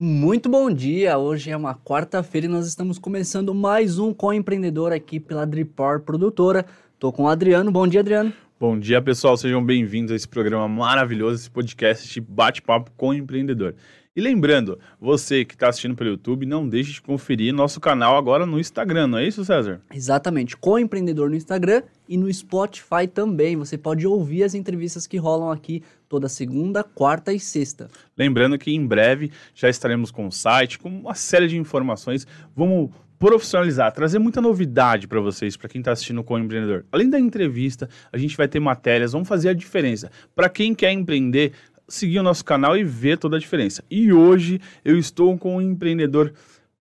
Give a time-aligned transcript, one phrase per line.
[0.00, 1.18] Muito bom dia!
[1.18, 6.02] Hoje é uma quarta-feira e nós estamos começando mais um Com Empreendedor aqui pela Dripor
[6.02, 6.64] Produtora.
[7.00, 7.72] Tô com o Adriano.
[7.72, 8.32] Bom dia, Adriano.
[8.60, 9.36] Bom dia, pessoal.
[9.36, 13.74] Sejam bem-vindos a esse programa maravilhoso, esse podcast, esse bate-papo com o empreendedor.
[14.18, 18.44] E lembrando, você que está assistindo pelo YouTube, não deixe de conferir nosso canal agora
[18.44, 19.80] no Instagram, não é isso, César?
[19.94, 23.54] Exatamente, com o empreendedor no Instagram e no Spotify também.
[23.54, 27.88] Você pode ouvir as entrevistas que rolam aqui toda segunda, quarta e sexta.
[28.16, 32.26] Lembrando que em breve já estaremos com o site, com uma série de informações.
[32.56, 36.84] Vamos profissionalizar, trazer muita novidade para vocês, para quem está assistindo com o empreendedor.
[36.90, 40.10] Além da entrevista, a gente vai ter matérias, vamos fazer a diferença.
[40.34, 41.52] Para quem quer empreender,
[41.88, 43.82] seguir o nosso canal e ver toda a diferença.
[43.90, 46.32] E hoje eu estou com um empreendedor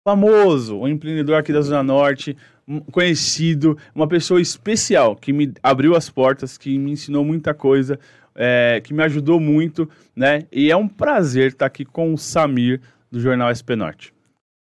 [0.07, 2.37] famoso, um empreendedor aqui da Zona Norte,
[2.91, 7.99] conhecido, uma pessoa especial que me abriu as portas, que me ensinou muita coisa,
[8.35, 10.47] é, que me ajudou muito, né?
[10.53, 12.81] E é um prazer estar aqui com o Samir
[13.11, 14.13] do Jornal SP Norte.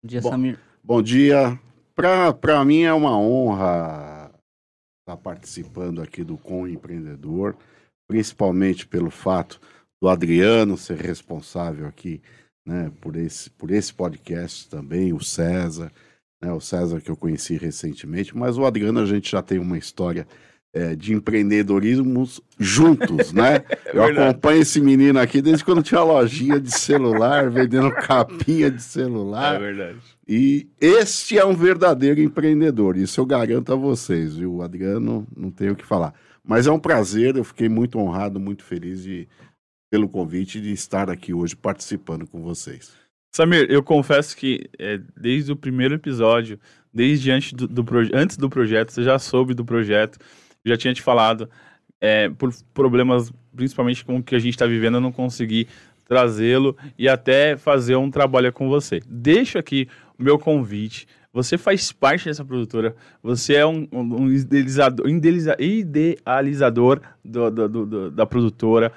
[0.02, 0.58] Bom dia, bom, Samir.
[0.82, 1.60] Bom dia.
[1.94, 4.30] Para mim é uma honra
[5.00, 7.56] estar participando aqui do Com Empreendedor,
[8.08, 9.60] principalmente pelo fato
[10.00, 12.20] do Adriano ser responsável aqui
[12.64, 15.90] né, por, esse, por esse podcast também, o César,
[16.40, 19.78] né, o César que eu conheci recentemente, mas o Adriano a gente já tem uma
[19.78, 20.26] história
[20.72, 23.64] é, de empreendedorismo juntos, né?
[23.88, 28.82] É eu acompanho esse menino aqui desde quando tinha lojinha de celular, vendendo capinha de
[28.82, 29.56] celular.
[29.56, 29.98] É verdade.
[30.28, 34.56] E este é um verdadeiro empreendedor, isso eu garanto a vocês, viu?
[34.56, 36.12] O Adriano não tenho o que falar.
[36.44, 39.26] Mas é um prazer, eu fiquei muito honrado, muito feliz de
[39.90, 42.92] pelo convite de estar aqui hoje participando com vocês.
[43.34, 46.58] Samir, eu confesso que é, desde o primeiro episódio,
[46.92, 47.84] desde antes do, do,
[48.14, 50.18] antes do projeto, você já soube do projeto,
[50.64, 51.48] já tinha te falado,
[52.00, 55.68] é, por problemas, principalmente com o que a gente está vivendo, eu não consegui
[56.06, 59.00] trazê-lo e até fazer um trabalho com você.
[59.06, 59.88] Deixo aqui
[60.18, 61.06] o meu convite.
[61.32, 65.06] Você faz parte dessa produtora, você é um, um idealizador,
[65.60, 68.90] idealizador do, do, do, da produtora,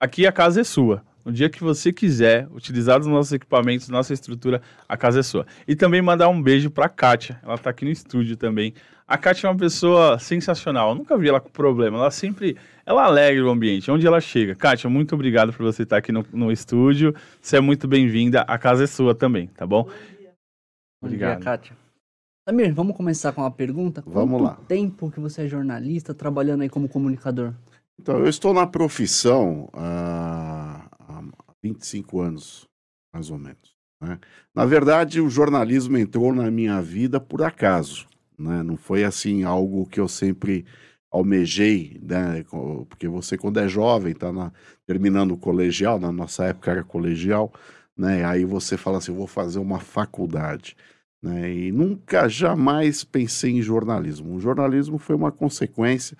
[0.00, 1.02] aqui a casa é sua.
[1.24, 5.46] No dia que você quiser utilizar os nossos equipamentos, nossa estrutura, a casa é sua.
[5.66, 7.38] E também mandar um beijo para a Kátia.
[7.42, 8.72] Ela está aqui no estúdio também.
[9.06, 10.90] A Kátia é uma pessoa sensacional.
[10.90, 11.98] Eu nunca vi ela com problema.
[11.98, 12.56] Ela sempre.
[12.86, 14.54] Ela alegra o ambiente, onde ela chega.
[14.54, 17.14] Kátia, muito obrigado por você estar aqui no, no estúdio.
[17.42, 18.40] Você é muito bem-vinda.
[18.42, 19.84] A casa é sua também, tá bom?
[19.84, 20.32] Bom dia.
[21.02, 21.34] Obrigado.
[21.34, 21.76] Bom dia, Kátia.
[22.48, 24.02] Samir, vamos começar com uma pergunta?
[24.06, 24.58] Vamos Quanto lá.
[24.66, 27.52] tempo que você é jornalista, trabalhando aí como comunicador?
[28.00, 31.22] Então, eu estou na profissão há, há
[31.62, 32.68] 25 anos,
[33.12, 33.76] mais ou menos.
[34.00, 34.18] Né?
[34.54, 38.06] Na verdade, o jornalismo entrou na minha vida por acaso.
[38.38, 38.62] Né?
[38.62, 40.64] Não foi assim algo que eu sempre
[41.10, 42.44] almejei, né?
[42.88, 44.52] Porque você, quando é jovem, está
[44.86, 47.52] terminando o colegial, na nossa época era colegial,
[47.96, 48.24] né?
[48.24, 50.76] Aí você fala assim: vou fazer uma faculdade.
[51.22, 51.52] Né?
[51.52, 54.34] E nunca, jamais pensei em jornalismo.
[54.34, 56.16] O jornalismo foi uma consequência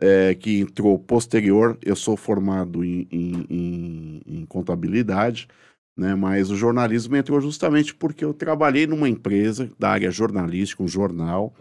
[0.00, 1.78] é, que entrou posterior.
[1.84, 5.48] Eu sou formado em, em, em, em, contabilidade,
[5.96, 10.88] né, mas o jornalismo entrou justamente porque eu trabalhei numa empresa da área jornalística, um
[10.88, 11.54] jornal,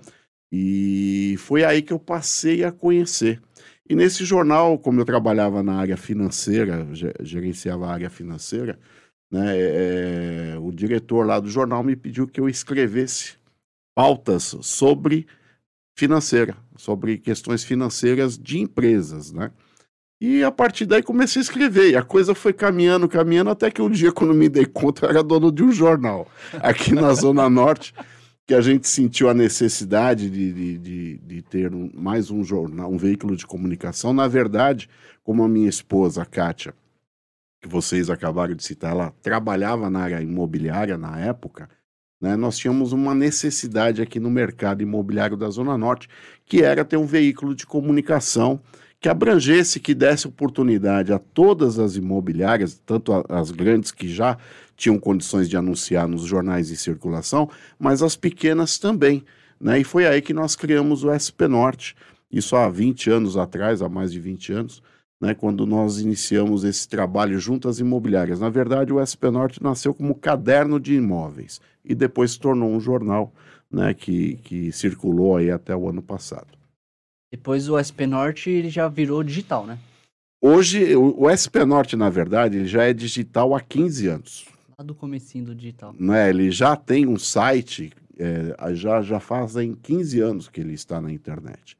[0.51, 3.41] e foi aí que eu passei a conhecer.
[3.89, 6.87] E nesse jornal, como eu trabalhava na área financeira,
[7.21, 8.79] gerenciava a área financeira,
[9.31, 13.35] né, é, o diretor lá do jornal me pediu que eu escrevesse
[13.95, 15.25] pautas sobre
[15.97, 19.51] financeira, sobre questões financeiras de empresas, né?
[20.21, 21.91] E a partir daí comecei a escrever.
[21.91, 25.09] E a coisa foi caminhando, caminhando, até que um dia, quando me dei conta, eu
[25.09, 26.27] era dono de um jornal
[26.61, 27.93] aqui na Zona Norte,
[28.45, 32.91] que a gente sentiu a necessidade de, de, de, de ter um, mais um jornal,
[32.91, 34.13] um veículo de comunicação.
[34.13, 34.87] Na verdade,
[35.23, 36.73] como a minha esposa, a Kátia,
[37.59, 41.67] que vocês acabaram de citar, ela trabalhava na área imobiliária na época,
[42.19, 46.09] né, nós tínhamos uma necessidade aqui no mercado imobiliário da Zona Norte,
[46.45, 48.59] que era ter um veículo de comunicação
[48.99, 54.37] que abrangesse, que desse oportunidade a todas as imobiliárias, tanto as grandes que já
[54.75, 59.23] tinham condições de anunciar nos jornais em circulação, mas as pequenas também.
[59.59, 59.79] Né?
[59.79, 61.95] E foi aí que nós criamos o SP Norte,
[62.31, 64.83] isso há 20 anos atrás, há mais de 20 anos,
[65.19, 68.39] né, quando nós iniciamos esse trabalho junto às imobiliárias.
[68.39, 72.79] Na verdade, o SP Norte nasceu como caderno de imóveis e depois se tornou um
[72.79, 73.33] jornal
[73.71, 76.47] né, que, que circulou aí até o ano passado.
[77.31, 79.77] Depois o SP Norte ele já virou digital, né?
[80.39, 84.45] Hoje, o, o SP Norte, na verdade, ele já é digital há 15 anos.
[84.77, 85.93] Lá do comecinho do digital.
[85.99, 91.01] Né, ele já tem um site, é, já, já fazem 15 anos que ele está
[91.01, 91.75] na internet.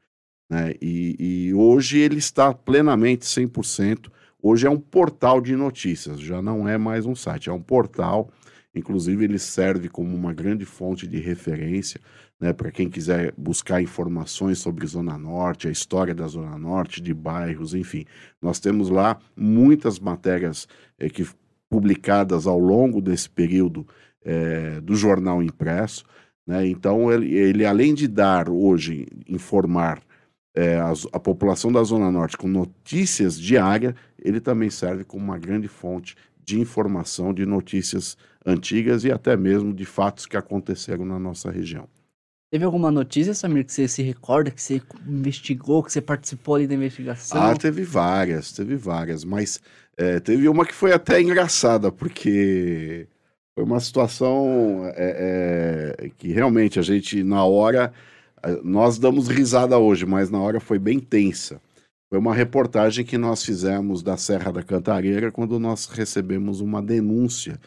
[0.48, 0.74] Né?
[0.80, 1.16] E,
[1.48, 4.10] e hoje ele está plenamente 100%.
[4.42, 8.30] Hoje é um portal de notícias, já não é mais um site, é um portal
[8.74, 12.00] Inclusive, ele serve como uma grande fonte de referência
[12.40, 17.12] né, para quem quiser buscar informações sobre Zona Norte, a história da Zona Norte, de
[17.12, 18.04] bairros, enfim.
[18.40, 20.68] Nós temos lá muitas matérias
[20.98, 21.26] é, que,
[21.68, 23.86] publicadas ao longo desse período
[24.24, 26.04] é, do jornal impresso.
[26.46, 26.68] Né?
[26.68, 30.00] Então, ele, ele, além de dar hoje, informar
[30.58, 35.38] é, a, a, população da Zona Norte com notícias diárias, ele também serve como uma
[35.38, 41.16] grande fonte de informação, de notícias antigas e até mesmo de fatos que aconteceram na
[41.16, 41.86] nossa região.
[42.50, 46.66] Teve alguma notícia, Samir, que você se recorda, que você investigou, que você participou ali
[46.66, 47.40] da investigação?
[47.40, 49.60] Ah, teve várias, teve várias, mas
[49.96, 53.06] é, teve uma que foi até engraçada, porque
[53.54, 57.92] foi uma situação é, é, que realmente a gente, na hora,
[58.62, 61.60] nós damos risada hoje, mas na hora foi bem tensa.
[62.08, 67.60] Foi uma reportagem que nós fizemos da Serra da Cantareira quando nós recebemos uma denúncia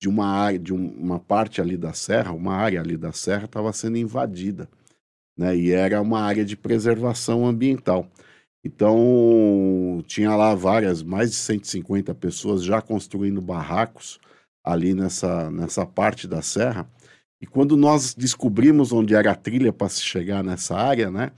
[0.00, 3.72] de uma área, de uma parte ali da serra, uma área ali da serra estava
[3.72, 4.68] sendo invadida,
[5.36, 5.56] né?
[5.56, 8.08] E era uma área de preservação ambiental.
[8.64, 14.20] Então, tinha lá várias, mais de 150 pessoas já construindo barracos
[14.64, 16.88] ali nessa, nessa parte da serra.
[17.40, 21.30] E quando nós descobrimos onde era a trilha para se chegar nessa área, né?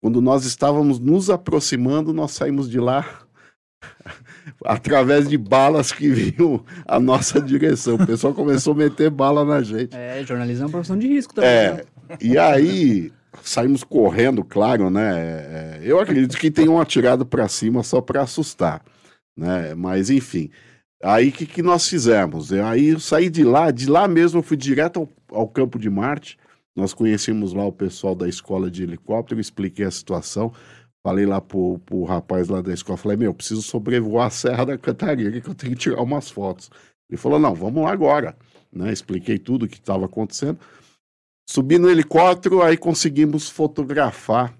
[0.00, 3.26] Quando nós estávamos nos aproximando, nós saímos de lá
[4.64, 7.96] através de balas que vinham a nossa direção.
[7.96, 9.96] O pessoal começou a meter bala na gente.
[9.96, 11.50] É, jornalismo é uma profissão de risco também.
[11.50, 11.82] É, né?
[12.20, 13.12] e aí
[13.42, 15.18] saímos correndo, claro, né?
[15.18, 18.82] É, eu acredito que tenham atirado para cima só para assustar,
[19.36, 19.74] né?
[19.74, 20.50] Mas enfim.
[21.02, 22.52] Aí o que, que nós fizemos?
[22.52, 25.88] Aí eu saí de lá, de lá mesmo eu fui direto ao, ao campo de
[25.88, 26.38] Marte.
[26.76, 30.52] Nós conhecemos lá o pessoal da escola de helicóptero, expliquei a situação.
[31.04, 34.78] Falei lá pro, pro rapaz lá da escola, falei, meu, preciso sobrevoar a Serra da
[34.78, 36.70] Cantareira, que eu tenho que tirar umas fotos.
[37.08, 38.36] Ele falou, não, vamos lá agora.
[38.70, 38.92] Né?
[38.92, 40.58] Expliquei tudo o que estava acontecendo.
[41.48, 44.54] Subi no helicóptero, aí conseguimos fotografar.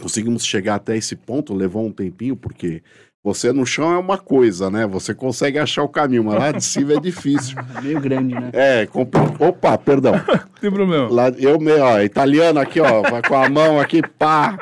[0.00, 2.82] Conseguimos chegar até esse ponto, levou um tempinho, porque
[3.24, 4.86] você no chão é uma coisa, né?
[4.86, 7.56] Você consegue achar o caminho, mas lá de cima é difícil.
[7.82, 8.50] Meio grande, né?
[8.52, 9.18] É, compl...
[9.40, 10.12] opa, perdão.
[10.60, 11.08] Tem problema.
[11.10, 14.58] Lá, eu, ó, italiano aqui, ó, vai com a mão aqui, pá.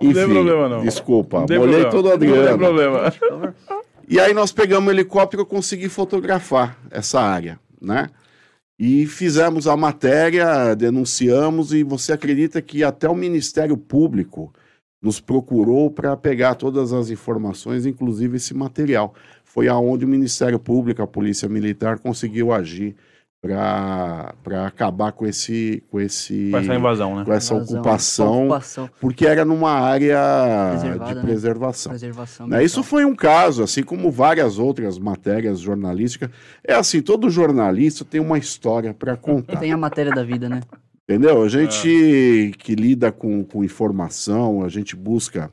[0.00, 0.82] Enfim, não tem problema, não.
[0.82, 1.90] Desculpa, não molhei problema.
[1.90, 2.42] todo o Adriano.
[2.42, 3.14] Não tem problema.
[4.08, 8.08] E aí nós pegamos o helicóptero e consegui fotografar essa área, né?
[8.78, 14.50] E fizemos a matéria, denunciamos, e você acredita que até o Ministério Público
[15.00, 19.14] nos procurou para pegar todas as informações, inclusive esse material.
[19.44, 22.94] Foi aonde o Ministério Público, a Polícia Militar, conseguiu agir
[23.42, 27.24] para acabar com esse com esse com essa invasão, né?
[27.24, 30.18] Com essa invasão, ocupação, ocupação, porque era numa área
[30.78, 31.22] de né?
[31.22, 31.90] preservação.
[31.90, 32.62] preservação né?
[32.62, 36.28] Isso foi um caso, assim como várias outras matérias jornalísticas.
[36.62, 39.56] É assim, todo jornalista tem uma história para contar.
[39.56, 40.60] Tem a matéria da vida, né?
[41.10, 41.42] Entendeu?
[41.42, 42.56] A gente é.
[42.56, 45.52] que lida com, com informação, a gente busca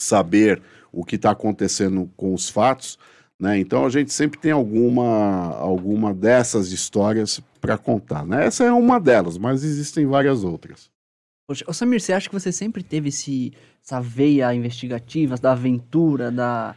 [0.00, 2.98] saber o que está acontecendo com os fatos.
[3.38, 3.58] Né?
[3.58, 8.24] Então a gente sempre tem alguma, alguma dessas histórias para contar.
[8.24, 8.46] Né?
[8.46, 10.90] Essa é uma delas, mas existem várias outras.
[11.46, 13.52] Poxa, ô Samir, você acha que você sempre teve esse,
[13.84, 16.74] essa veia investigativa, da aventura, da,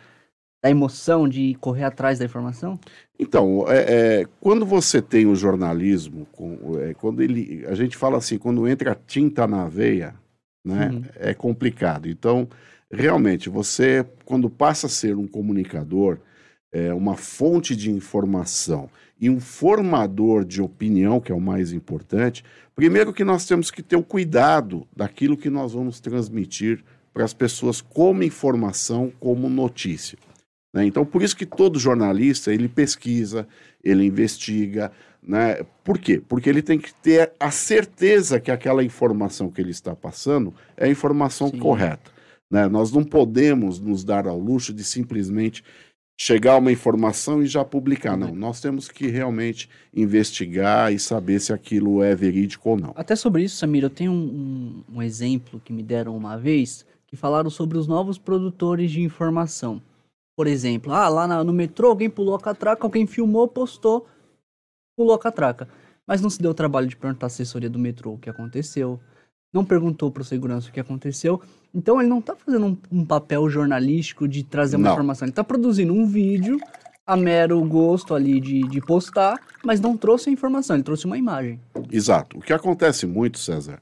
[0.62, 2.78] da emoção de correr atrás da informação?
[3.18, 3.78] Então, é,
[4.22, 8.68] é, quando você tem o jornalismo, com, é, quando ele, a gente fala assim, quando
[8.68, 10.14] entra tinta na veia,
[10.64, 11.04] né, uhum.
[11.16, 12.10] é complicado.
[12.10, 12.48] Então,
[12.92, 16.20] realmente, você, quando passa a ser um comunicador,
[16.72, 22.44] é, uma fonte de informação e um formador de opinião, que é o mais importante,
[22.76, 27.34] primeiro que nós temos que ter o cuidado daquilo que nós vamos transmitir para as
[27.34, 30.18] pessoas como informação, como notícia.
[30.76, 30.86] Né?
[30.86, 33.48] Então, por isso que todo jornalista, ele pesquisa,
[33.82, 34.92] ele investiga,
[35.24, 35.64] né?
[35.86, 36.22] Por quê?
[36.28, 40.86] Porque ele tem que ter a certeza que aquela informação que ele está passando é
[40.86, 41.60] a informação Sim.
[41.60, 42.12] correta.
[42.52, 42.68] Né?
[42.68, 45.64] Nós não podemos nos dar ao luxo de simplesmente
[46.20, 48.18] chegar uma informação e já publicar.
[48.18, 52.94] Não, nós temos que realmente investigar e saber se aquilo é verídico ou não.
[52.96, 56.86] Até sobre isso, Samir, eu tenho um, um, um exemplo que me deram uma vez
[57.08, 59.82] que falaram sobre os novos produtores de informação.
[60.36, 64.08] Por exemplo, ah, lá na, no metrô alguém pulou a catraca, alguém filmou, postou,
[64.98, 65.68] pulou a catraca.
[66.06, 69.00] Mas não se deu o trabalho de perguntar à assessoria do metrô o que aconteceu,
[69.54, 71.42] não perguntou para o segurança o que aconteceu.
[71.74, 74.94] Então ele não está fazendo um, um, papel jornalístico de trazer uma não.
[74.94, 75.26] informação.
[75.26, 76.60] Ele está produzindo um vídeo
[77.08, 81.18] a mero gosto ali de, de postar, mas não trouxe a informação, ele trouxe uma
[81.18, 81.60] imagem.
[81.92, 82.38] Exato.
[82.38, 83.82] O que acontece muito, César,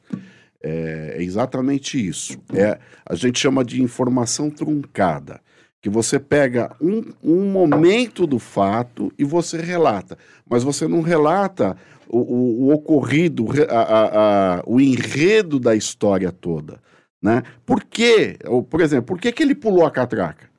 [0.62, 2.38] é, é exatamente isso.
[2.54, 5.42] É, a gente chama de informação truncada.
[5.84, 10.18] Que você pega um, um momento do fato e você relata.
[10.50, 16.32] Mas você não relata o, o, o ocorrido, a, a, a, o enredo da história
[16.32, 16.80] toda.
[17.22, 17.44] Né?
[17.66, 18.40] Por quê?
[18.70, 20.50] Por exemplo, por que, que ele pulou a catraca?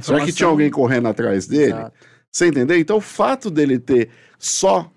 [0.00, 1.72] Será que tinha alguém correndo atrás dele?
[1.72, 1.96] Exato.
[2.32, 2.78] Você entendeu?
[2.78, 4.90] Então, o fato dele ter só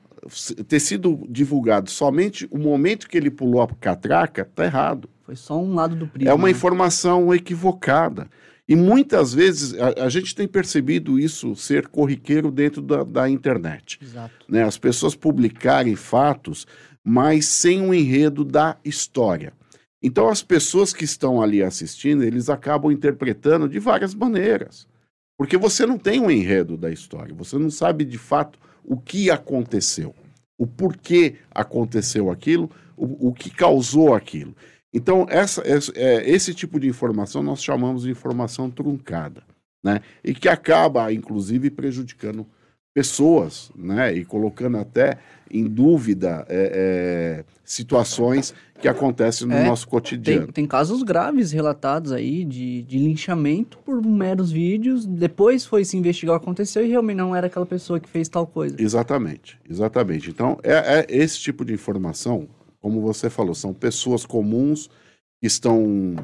[0.67, 5.09] ter sido divulgado somente o momento que ele pulou a catraca, tá errado.
[5.23, 6.31] Foi só um lado do prisma.
[6.31, 6.51] É uma né?
[6.51, 8.27] informação equivocada.
[8.67, 13.97] E muitas vezes a, a, gente tem percebido isso ser corriqueiro dentro da, da internet.
[14.01, 14.45] Exato.
[14.49, 14.63] Né?
[14.63, 16.67] As pessoas publicarem fatos,
[17.03, 19.53] mas sem o um enredo da história.
[20.03, 24.85] Então as pessoas que estão ali assistindo, eles acabam interpretando de várias maneiras.
[25.37, 29.29] Porque você não tem um enredo da história, você não sabe de fato o que
[29.29, 30.15] aconteceu,
[30.57, 34.55] o porquê aconteceu aquilo, o, o que causou aquilo.
[34.93, 39.43] Então, essa, esse, é, esse tipo de informação nós chamamos de informação truncada,
[39.83, 40.01] né?
[40.23, 42.47] E que acaba, inclusive, prejudicando
[42.93, 44.13] pessoas, né?
[44.13, 45.19] E colocando até
[45.51, 50.45] em dúvida é, é, situações que acontecem no é, nosso cotidiano.
[50.45, 55.05] Tem, tem, casos graves relatados aí de, de linchamento por meros vídeos.
[55.05, 58.27] Depois foi se investigar o que aconteceu e realmente não era aquela pessoa que fez
[58.29, 58.75] tal coisa.
[58.79, 60.29] Exatamente, exatamente.
[60.29, 62.47] Então, é, é esse tipo de informação,
[62.81, 64.89] como você falou, são pessoas comuns
[65.39, 66.15] que estão.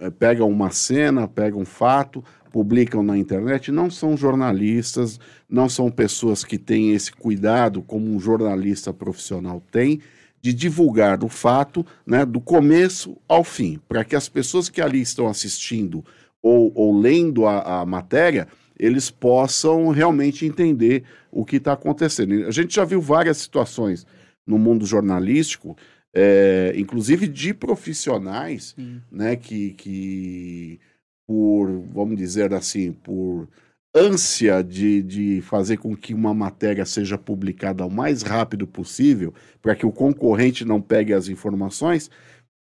[0.00, 5.90] É, pegam uma cena, pegam um fato, publicam na internet não são jornalistas, não são
[5.90, 10.00] pessoas que têm esse cuidado como um jornalista profissional tem
[10.42, 15.00] de divulgar o fato né, do começo ao fim, para que as pessoas que ali
[15.00, 16.04] estão assistindo
[16.42, 22.46] ou, ou lendo a, a matéria, eles possam realmente entender o que está acontecendo.
[22.46, 24.06] A gente já viu várias situações
[24.50, 25.76] no mundo jornalístico,
[26.12, 28.74] é, inclusive de profissionais,
[29.10, 30.80] né, que, que
[31.26, 33.48] por, vamos dizer assim, por
[33.94, 39.76] ânsia de, de fazer com que uma matéria seja publicada o mais rápido possível, para
[39.76, 42.10] que o concorrente não pegue as informações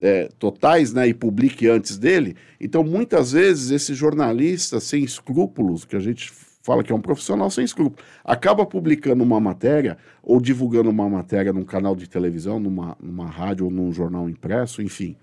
[0.01, 2.36] é, totais né, e publique antes dele.
[2.60, 6.32] Então, muitas vezes, esse jornalista sem escrúpulos, que a gente
[6.68, 11.54] fala que é um profissional sem escrúpulos, acaba publicando uma matéria ou divulgando uma matéria
[11.54, 15.16] num canal de televisão, numa, numa rádio ou num jornal impresso, enfim.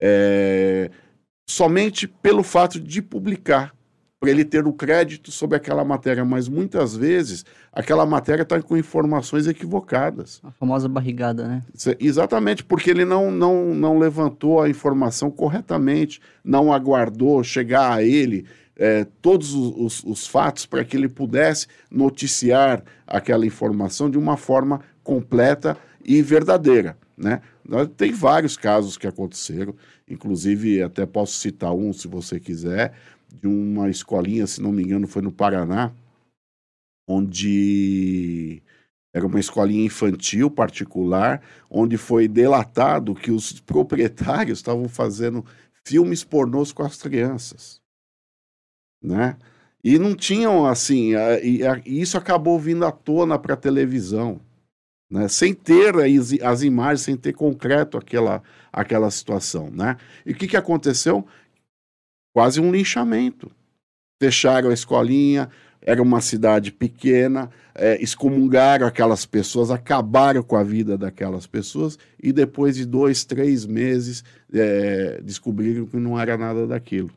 [0.00, 0.90] É,
[1.48, 3.74] somente pelo fato de publicar,
[4.20, 8.76] para ele ter o crédito sobre aquela matéria, mas muitas vezes aquela matéria está com
[8.76, 10.40] informações equivocadas.
[10.44, 11.62] A famosa barrigada, né?
[11.98, 18.46] Exatamente, porque ele não, não, não levantou a informação corretamente, não aguardou chegar a ele
[18.82, 24.36] é, todos os, os, os fatos para que ele pudesse noticiar aquela informação de uma
[24.36, 27.40] forma completa e verdadeira, né?
[27.96, 29.72] Tem vários casos que aconteceram,
[30.08, 32.92] inclusive até posso citar um, se você quiser,
[33.32, 35.92] de uma escolinha, se não me engano, foi no Paraná,
[37.08, 38.60] onde
[39.14, 45.44] era uma escolinha infantil particular, onde foi delatado que os proprietários estavam fazendo
[45.84, 47.81] filmes pornôs com as crianças,
[49.02, 49.36] né?
[49.84, 54.40] E não tinham assim, e, isso acabou vindo à tona para a televisão
[55.12, 55.28] né?
[55.28, 58.42] sem ter as, as imagens, sem ter concreto aquela,
[58.72, 59.70] aquela situação.
[59.70, 59.98] Né?
[60.24, 61.26] E o que, que aconteceu?
[62.34, 63.52] Quase um linchamento.
[64.18, 65.50] Fecharam a escolinha,
[65.82, 72.32] era uma cidade pequena, é, excomungaram aquelas pessoas, acabaram com a vida daquelas pessoas e
[72.32, 77.10] depois de dois, três meses é, descobriram que não era nada daquilo.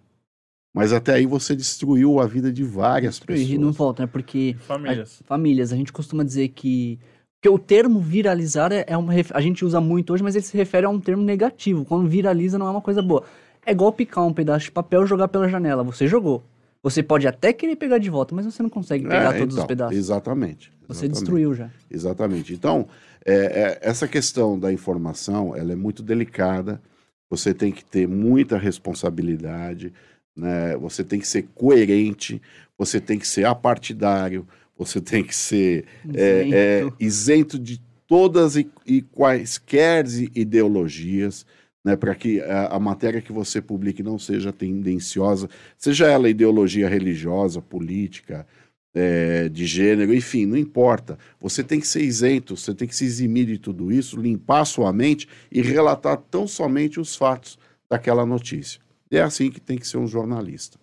[0.76, 3.50] Mas até aí você destruiu a vida de várias pessoas.
[3.50, 4.08] E não volta, né?
[4.12, 5.22] Porque famílias.
[5.24, 7.00] A, famílias, a gente costuma dizer que
[7.46, 9.14] porque o termo viralizar é, é uma.
[9.32, 11.86] A gente usa muito hoje, mas ele se refere a um termo negativo.
[11.86, 13.24] Quando viraliza, não é uma coisa boa.
[13.66, 15.84] É igual picar um pedaço de papel e jogar pela janela.
[15.84, 16.44] Você jogou.
[16.82, 19.64] Você pode até querer pegar de volta, mas você não consegue pegar é, todos então,
[19.64, 19.98] os pedaços.
[19.98, 20.72] Exatamente.
[20.88, 21.70] Você destruiu já.
[21.90, 22.54] Exatamente.
[22.54, 22.88] Então,
[23.26, 26.82] é, é, essa questão da informação, ela é muito delicada.
[27.30, 29.94] Você tem que ter muita responsabilidade,
[30.36, 30.76] né?
[30.78, 32.42] Você tem que ser coerente,
[32.78, 38.56] você tem que ser apartidário, você tem que ser isento, é, é, isento de todas
[38.56, 41.46] e, e quaisquer ideologias,
[41.84, 46.90] né, para que a, a, matéria que você publique não seja tendenciosa, seja ela ideologia
[46.90, 48.46] religiosa, política,
[48.94, 51.18] é, de gênero, enfim, não importa.
[51.40, 54.92] Você tem que ser isento, você tem que se eximir de tudo isso, limpar sua
[54.94, 58.85] mente e relatar tão somente os fatos daquela notícia.
[59.12, 60.80] É assim que tem que ser um jornalista.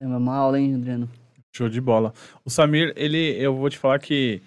[0.00, 1.08] É uma aula, hein, Adriano?
[1.54, 2.12] Show de bola.
[2.44, 4.42] O Samir, ele, eu vou te falar que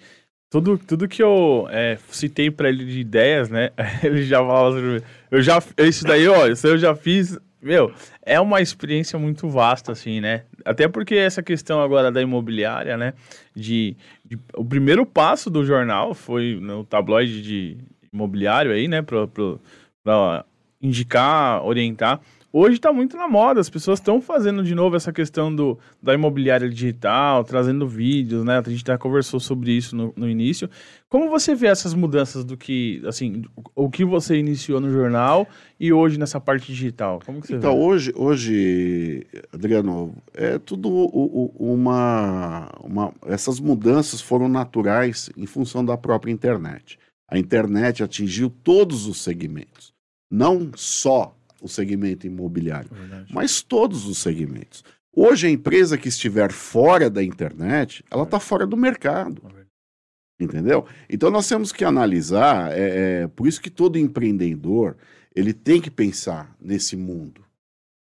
[0.50, 3.70] tudo, tudo que eu é, citei para ele de ideias, né?
[4.02, 7.38] Ele já falava assim, eu já, isso daí, ó, isso eu já fiz.
[7.62, 7.92] Meu,
[8.22, 10.44] é uma experiência muito vasta, assim, né?
[10.64, 13.14] até porque essa questão agora da imobiliária, né?
[13.54, 17.76] De, de o primeiro passo do jornal foi no tabloide de
[18.12, 19.02] imobiliário aí, né?
[19.02, 20.44] Para
[20.80, 22.20] indicar, orientar
[22.52, 26.14] hoje está muito na moda, as pessoas estão fazendo de novo essa questão do, da
[26.14, 28.58] imobiliária digital, trazendo vídeos, né?
[28.58, 30.68] A gente já conversou sobre isso no, no início.
[31.08, 35.46] Como você vê essas mudanças do que, assim, o que você iniciou no jornal
[35.78, 37.20] e hoje nessa parte digital?
[37.24, 37.82] Como que você então, vê?
[37.82, 40.88] hoje, hoje, Adriano, é tudo
[41.58, 43.12] uma, uma.
[43.26, 46.98] Essas mudanças foram naturais em função da própria internet.
[47.28, 49.92] A internet atingiu todos os segmentos,
[50.28, 52.90] não só o segmento imobiliário,
[53.30, 54.84] mas todos os segmentos.
[55.14, 59.42] Hoje, a empresa que estiver fora da internet, ela está fora do mercado.
[60.40, 60.86] Entendeu?
[61.08, 64.96] Então, nós temos que analisar, é, é, por isso que todo empreendedor,
[65.34, 67.44] ele tem que pensar nesse mundo.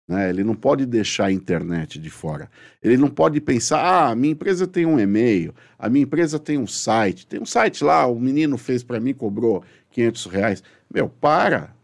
[0.09, 0.31] Né?
[0.31, 2.51] Ele não pode deixar a internet de fora.
[2.83, 6.59] Ele não pode pensar, ah, a minha empresa tem um e-mail, a minha empresa tem
[6.59, 7.27] um site.
[7.27, 10.63] Tem um site lá, o menino fez para mim, cobrou 500 reais.
[10.93, 11.75] Meu, para.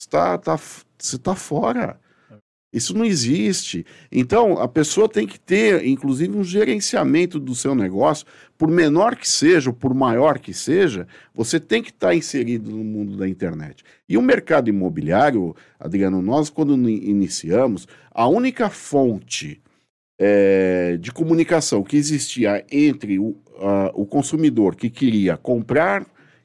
[0.00, 0.58] Está, tá,
[0.98, 1.98] você está fora.
[2.70, 3.86] Isso não existe.
[4.12, 8.26] Então, a pessoa tem que ter, inclusive, um gerenciamento do seu negócio,
[8.58, 12.70] por menor que seja, ou por maior que seja, você tem que estar tá inserido
[12.70, 13.82] no mundo da internet.
[14.06, 19.62] E o mercado imobiliário, Adriano, nós, quando iniciamos, a única fonte
[20.18, 23.34] é, de comunicação que existia entre o,
[23.94, 26.04] o consumidor que queria comprar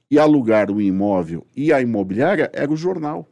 [0.10, 3.28] e alugar o imóvel e a imobiliária era o jornal.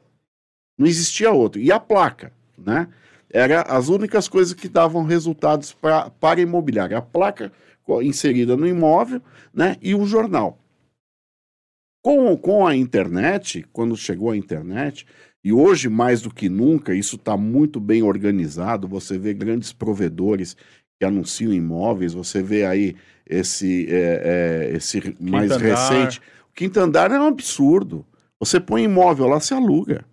[0.78, 1.62] Não existia outro.
[1.62, 2.88] E a placa, né?
[3.30, 6.98] Era as únicas coisas que davam resultados pra, para imobiliária.
[6.98, 7.52] A placa
[8.04, 9.22] inserida no imóvel,
[9.54, 9.76] né?
[9.82, 10.58] E o jornal.
[12.04, 15.06] Com, com a internet, quando chegou a internet,
[15.44, 18.88] e hoje mais do que nunca, isso está muito bem organizado.
[18.88, 20.56] Você vê grandes provedores
[21.00, 25.66] que anunciam imóveis, você vê aí esse, é, é, esse mais andar.
[25.66, 26.20] recente.
[26.50, 28.06] O quinto andar é um absurdo.
[28.40, 30.06] Você põe imóvel lá, se aluga.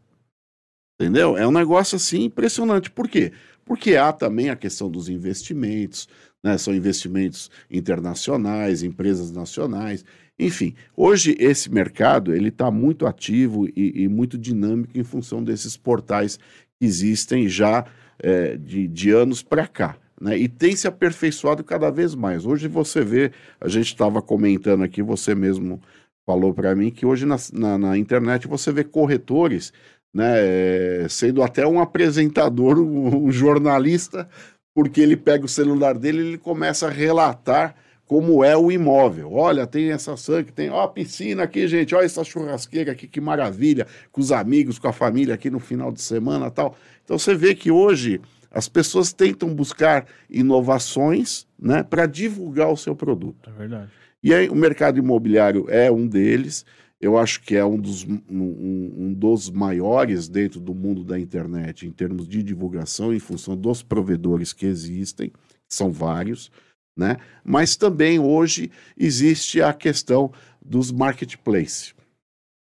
[1.01, 1.37] Entendeu?
[1.37, 2.91] É um negócio assim impressionante.
[2.91, 3.33] Por quê?
[3.65, 6.09] Porque há também a questão dos investimentos,
[6.43, 6.59] né?
[6.59, 10.05] São investimentos internacionais, empresas nacionais,
[10.37, 10.75] enfim.
[10.97, 16.37] Hoje esse mercado ele está muito ativo e, e, muito dinâmico em função desses portais
[16.37, 17.85] que existem já
[18.19, 19.97] é, de, de anos para cá.
[20.21, 22.45] Né, e tem se aperfeiçoado cada vez mais.
[22.45, 23.31] Hoje você vê,
[23.61, 25.81] a gente estava comentando aqui, você mesmo
[26.27, 29.73] falou para mim que hoje na, na, na, internet você vê corretores
[30.13, 34.29] né, sendo até um apresentador, um, jornalista,
[34.75, 37.75] porque ele pega o celular dele e ele começa a relatar
[38.07, 39.33] como é o imóvel.
[39.33, 43.21] Olha, tem essa sangue, tem ó, a piscina aqui, gente, olha essa churrasqueira aqui, que
[43.21, 46.75] maravilha, com os amigos, com a família aqui no final de semana tal.
[47.05, 52.97] Então você vê que hoje as pessoas tentam buscar inovações né, para divulgar o seu
[52.97, 53.51] produto.
[53.51, 53.91] É verdade.
[54.23, 56.65] E aí o mercado imobiliário é um deles
[57.01, 61.87] eu acho que é um dos, um, um, dos maiores dentro do mundo da internet
[61.87, 65.33] em termos de divulgação, em função dos provedores que existem,
[65.69, 66.51] são vários,
[66.97, 67.19] né?
[67.45, 71.95] Mas também hoje existe a questão dos marketplaces,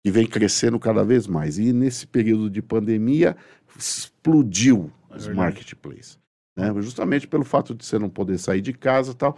[0.03, 1.59] que vem crescendo cada vez mais.
[1.59, 3.37] E nesse período de pandemia
[3.77, 6.17] explodiu é os marketplaces.
[6.57, 6.73] Né?
[6.81, 9.37] Justamente pelo fato de você não poder sair de casa e tal.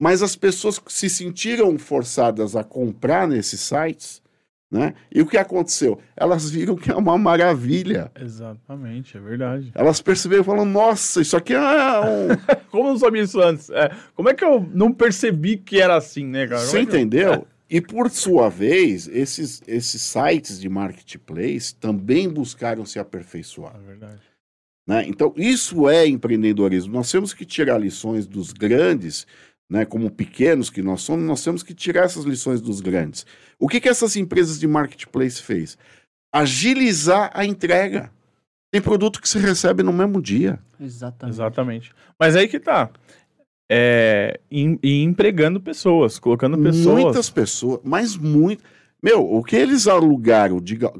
[0.00, 4.22] Mas as pessoas se sentiram forçadas a comprar nesses sites
[4.70, 4.94] né?
[5.10, 5.98] E o que aconteceu?
[6.14, 8.12] Elas viram que é uma maravilha.
[8.20, 9.72] Exatamente, é verdade.
[9.74, 12.28] Elas perceberam e falaram: Nossa, isso aqui é um.
[12.70, 13.70] Como eu não sabia isso antes?
[13.70, 16.60] É, como é que eu não percebi que era assim, né, cara?
[16.60, 17.32] Você é entendeu?
[17.32, 17.46] Eu...
[17.70, 23.74] E por sua vez, esses, esses sites de marketplace também buscaram se aperfeiçoar.
[23.76, 24.22] É verdade.
[24.86, 25.04] Né?
[25.06, 26.94] Então, isso é empreendedorismo.
[26.94, 29.26] Nós temos que tirar lições dos grandes
[29.70, 33.26] né, como pequenos que nós somos, nós temos que tirar essas lições dos grandes.
[33.58, 35.76] O que, que essas empresas de marketplace fez?
[36.32, 38.10] Agilizar a entrega.
[38.70, 40.58] Tem produto que se recebe no mesmo dia.
[40.80, 41.34] Exatamente.
[41.34, 41.92] Exatamente.
[42.18, 42.90] Mas aí que tá.
[43.70, 47.02] É, e, e empregando pessoas, colocando pessoas.
[47.02, 48.62] Muitas pessoas, mas muito.
[49.02, 50.92] Meu, o que eles alugaram, diga,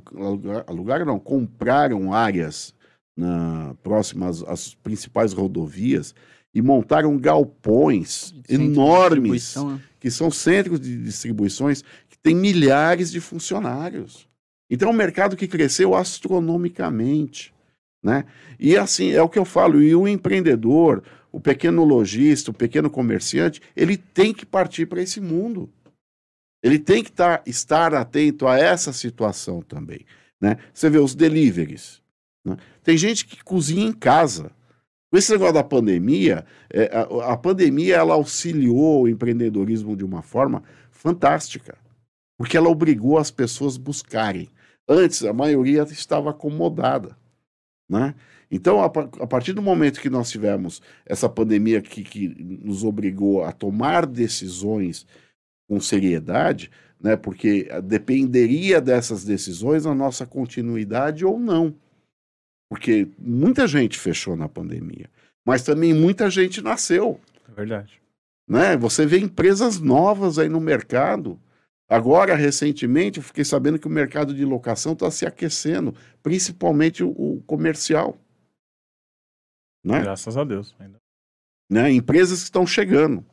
[0.67, 2.75] alugaram não, compraram áreas
[3.17, 6.15] na, próximas às principais rodovias
[6.59, 9.81] e montaram galpões enormes, né?
[10.01, 14.29] que são centros de distribuições que têm milhares de funcionários.
[14.69, 17.55] Então é um mercado que cresceu astronomicamente.
[18.03, 18.25] Né?
[18.59, 22.91] E assim, é o que eu falo, e o empreendedor, o pequeno lojista, o pequeno
[22.91, 25.71] comerciante, ele tem que partir para esse mundo.
[26.61, 30.05] Ele tem que tar, estar atento a essa situação também.
[30.41, 30.57] Né?
[30.75, 32.03] Você vê os deliveries.
[32.45, 32.57] Né?
[32.83, 34.51] Tem gente que cozinha em casa.
[35.11, 36.91] Com esse negócio da pandemia, é,
[37.25, 41.79] a, pandemia ela auxiliou o empreendedorismo de uma forma fantástica,
[42.37, 44.51] porque ela obrigou as pessoas a buscarem.
[44.87, 47.17] Antes, a maioria estava acomodada,
[47.89, 48.15] né?
[48.51, 53.53] Então, a, partir do momento que nós tivemos essa pandemia que, que nos obrigou a
[53.53, 55.07] tomar decisões
[55.69, 61.75] com seriedade, né, porque dependeria dessas decisões a nossa continuidade ou não.
[62.69, 65.09] Porque muita gente fechou na pandemia,
[65.45, 67.21] mas também muita gente nasceu.
[67.49, 68.01] É verdade.
[68.47, 68.77] Né?
[68.77, 71.41] Você vê empresas novas aí no mercado.
[71.89, 77.09] Agora, recentemente, eu fiquei sabendo que o mercado de locação está se aquecendo, principalmente o,
[77.11, 78.19] o comercial.
[79.83, 80.01] Né?
[80.03, 80.75] Graças a Deus.
[80.79, 80.99] Ainda.
[81.71, 81.91] Né?
[81.93, 83.25] Empresas que estão chegando.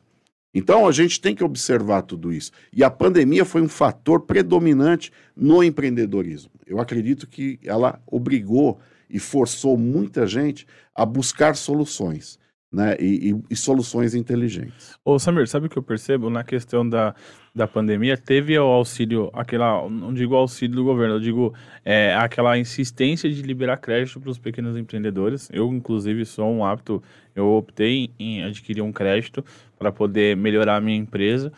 [0.54, 2.50] Então a gente tem que observar tudo isso.
[2.72, 6.50] E a pandemia foi um fator predominante no empreendedorismo.
[6.66, 12.38] Eu acredito que ela obrigou e forçou muita gente a buscar soluções
[12.72, 14.98] né, e, e, e, soluções inteligentes.
[15.04, 17.14] Ô Samir, sabe o que eu percebo na questão da,
[17.54, 18.16] da pandemia?
[18.16, 23.40] Teve o auxílio, aquela, não digo auxílio do governo, eu digo é, aquela insistência de
[23.42, 25.48] liberar crédito para os pequenos empreendedores.
[25.52, 27.02] Eu, inclusive, sou um apto,
[27.34, 29.44] eu optei em adquirir um crédito
[29.78, 31.52] para poder melhorar a minha empresa.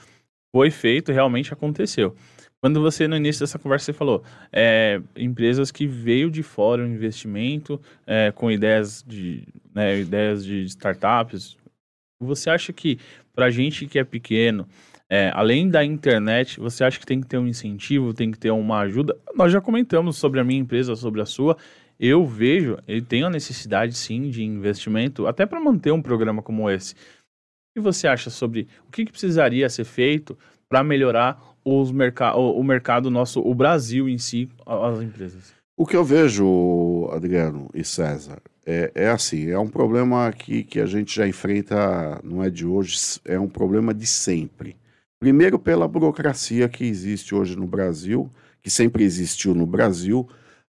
[0.53, 2.15] Foi feito, realmente aconteceu.
[2.61, 6.87] Quando você, no início dessa conversa, você falou é, empresas que veio de fora o
[6.87, 11.57] investimento é, com ideias de, né, ideias de startups.
[12.21, 12.99] Você acha que,
[13.33, 14.67] para gente que é pequeno,
[15.09, 18.51] é, além da internet, você acha que tem que ter um incentivo, tem que ter
[18.51, 19.17] uma ajuda?
[19.35, 21.57] Nós já comentamos sobre a minha empresa, sobre a sua.
[21.99, 26.69] Eu vejo, ele tem a necessidade, sim, de investimento, até para manter um programa como
[26.69, 26.95] esse.
[26.95, 26.97] O
[27.77, 30.37] que você acha sobre o que, que precisaria ser feito
[30.69, 35.53] para melhorar os merca o, o mercado nosso, o Brasil em si, as empresas?
[35.77, 40.81] O que eu vejo, Adriano e César, é, é assim, é um problema que, que
[40.81, 44.77] a gente já enfrenta, não é de hoje, é um problema de sempre.
[45.21, 50.29] Primeiro pela burocracia que existe hoje no Brasil, que sempre existiu no Brasil,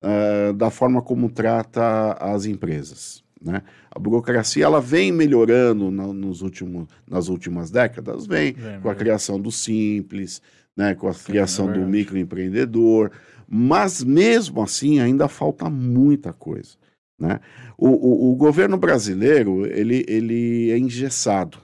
[0.04, 3.23] uh, da forma como trata as empresas.
[3.41, 3.62] Né?
[3.89, 8.95] A burocracia ela vem melhorando na, nos últimos, nas últimas décadas, vem, vem com a
[8.95, 10.41] criação do Simples,
[10.77, 13.12] né, com a Sim, criação é do microempreendedor,
[13.47, 16.77] mas mesmo assim ainda falta muita coisa.
[17.19, 17.39] Né?
[17.77, 21.60] O, o, o, governo brasileiro ele, ele é engessado.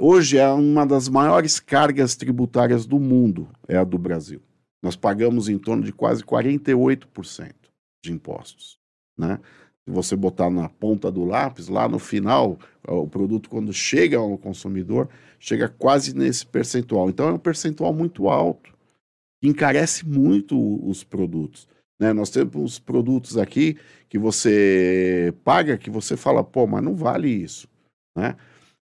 [0.00, 4.40] Hoje é uma das maiores cargas tributárias do mundo, é a do Brasil.
[4.80, 7.52] Nós pagamos em torno de quase 48%
[8.04, 8.78] de impostos.
[9.18, 9.40] Né?
[9.88, 14.36] Se você botar na ponta do lápis, lá no final, o produto, quando chega ao
[14.36, 15.08] consumidor,
[15.40, 17.08] chega quase nesse percentual.
[17.08, 18.70] Então é um percentual muito alto,
[19.40, 21.66] que encarece muito os produtos.
[21.98, 22.12] Né?
[22.12, 23.78] Nós temos produtos aqui
[24.10, 27.66] que você paga, que você fala, pô, mas não vale isso.
[28.14, 28.36] Né?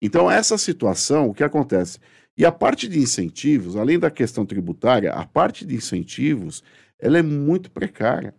[0.01, 1.99] Então, essa situação, o que acontece?
[2.39, 6.63] E a parte de incentivos, além da questão tributária, a parte de incentivos,
[6.97, 8.33] ela é muito precária.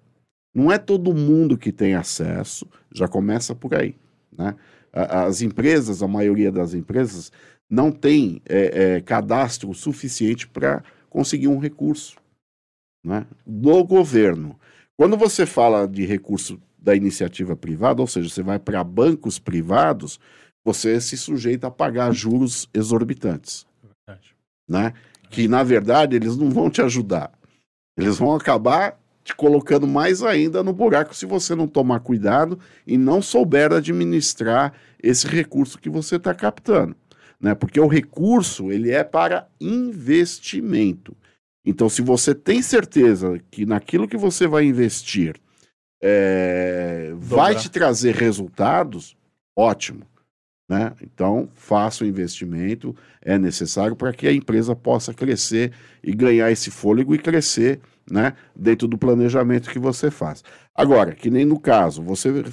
[0.53, 3.95] Não é todo mundo que tem acesso, já começa por aí.
[4.37, 4.55] Né?
[4.91, 7.31] As empresas, a maioria das empresas,
[7.69, 12.17] não tem é, é, cadastro suficiente para conseguir um recurso
[13.03, 14.59] né, do governo.
[14.95, 20.19] Quando você fala de recurso da iniciativa privada, ou seja, você vai para bancos privados,
[20.63, 23.65] você se sujeita a pagar juros exorbitantes.
[24.69, 24.93] Né?
[25.29, 27.31] Que, na verdade, eles não vão te ajudar.
[27.97, 32.97] Eles vão acabar te colocando mais ainda no buraco se você não tomar cuidado e
[32.97, 36.95] não souber administrar esse recurso que você está captando
[37.43, 37.53] né?
[37.53, 41.15] Porque o recurso ele é para investimento.
[41.65, 45.35] Então, se você tem certeza que naquilo que você vai investir
[46.01, 49.15] é, vai te trazer resultados,
[49.53, 50.05] ótimo.
[50.73, 50.91] Né?
[51.03, 55.71] Então, faça o investimento, é necessário para que a empresa possa crescer
[56.03, 60.43] e ganhar esse fôlego e crescer né, dentro do planejamento que você faz.
[60.73, 62.43] Agora, que nem no caso, você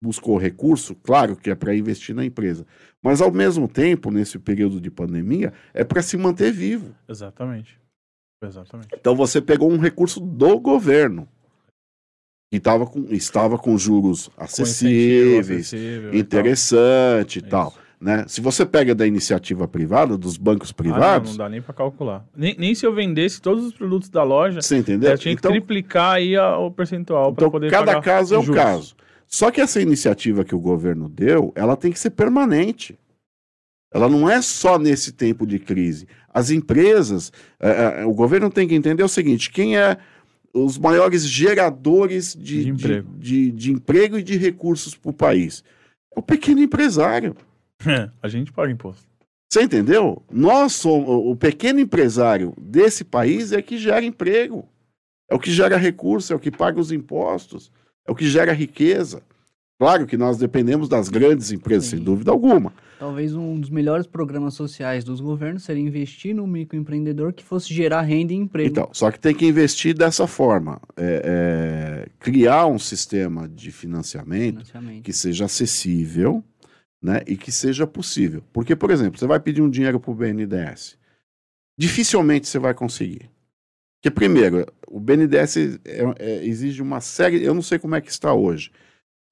[0.00, 2.66] buscou recurso, claro que é para investir na empresa,
[3.02, 6.94] mas ao mesmo tempo, nesse período de pandemia, é para se manter vivo.
[7.06, 7.78] Exatamente.
[8.42, 8.88] Exatamente.
[8.98, 11.28] Então você pegou um recurso do governo
[12.56, 17.68] que tava com, estava com juros acessíveis, acessível interessante e tal.
[17.68, 18.24] E tal né?
[18.28, 21.30] Se você pega da iniciativa privada, dos bancos privados.
[21.30, 22.26] Ah, não, não, dá nem para calcular.
[22.36, 25.10] Nem, nem, se eu vendesse todos os produtos da loja, você entendeu?
[25.10, 28.38] eu tinha então, que triplicar aí a, o percentual para então, poder cada caso é
[28.38, 28.62] um juros.
[28.62, 28.96] caso.
[29.26, 32.98] Só que essa iniciativa que o governo deu, ela tem que ser permanente.
[33.92, 36.06] Ela não é só nesse tempo de crise.
[36.32, 39.96] As empresas, é, é, o governo tem que entender o seguinte: quem é
[40.64, 43.10] os maiores geradores de, de, emprego.
[43.18, 45.62] De, de, de emprego e de recursos para o país?
[46.16, 47.36] o pequeno empresário.
[47.86, 49.04] É, a gente paga imposto.
[49.52, 50.22] Você entendeu?
[50.30, 54.66] Nós somos, o pequeno empresário desse país é que gera emprego,
[55.30, 57.70] é o que gera recurso, é o que paga os impostos,
[58.08, 59.22] é o que gera riqueza.
[59.78, 61.96] Claro que nós dependemos das grandes empresas, Sim.
[61.96, 62.72] sem dúvida alguma.
[62.98, 68.00] Talvez um dos melhores programas sociais dos governos seria investir no microempreendedor que fosse gerar
[68.00, 68.70] renda e emprego.
[68.70, 70.80] Então, só que tem que investir dessa forma.
[70.96, 75.02] É, é, criar um sistema de financiamento financiamento.
[75.04, 76.42] que seja acessível
[77.02, 78.42] né, e que seja possível.
[78.54, 80.96] Porque, por exemplo, você vai pedir um dinheiro para o BNDES.
[81.78, 83.30] Dificilmente você vai conseguir.
[84.00, 87.44] Porque, primeiro, o BNDES é- é- exige uma série.
[87.44, 88.70] Eu não sei como é que está hoje,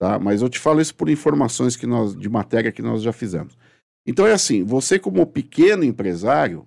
[0.05, 0.19] tá?
[0.19, 3.57] mas eu te falo isso por informações que nós, de matéria que nós já fizemos.
[4.07, 6.67] Então é assim: você, como pequeno empresário,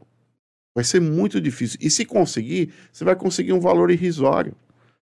[0.75, 1.77] vai ser muito difícil.
[1.81, 4.55] E se conseguir, você vai conseguir um valor irrisório.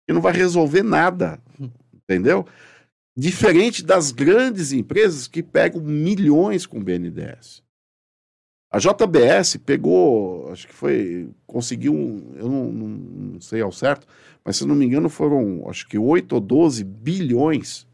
[0.07, 1.41] Que não vai resolver nada.
[1.93, 2.45] Entendeu?
[3.17, 7.63] Diferente das grandes empresas que pegam milhões com BNDES.
[8.71, 11.93] A JBS pegou, acho que foi, conseguiu,
[12.37, 14.07] eu não, não sei ao certo,
[14.45, 17.85] mas se não me engano foram, acho que 8 ou 12 bilhões.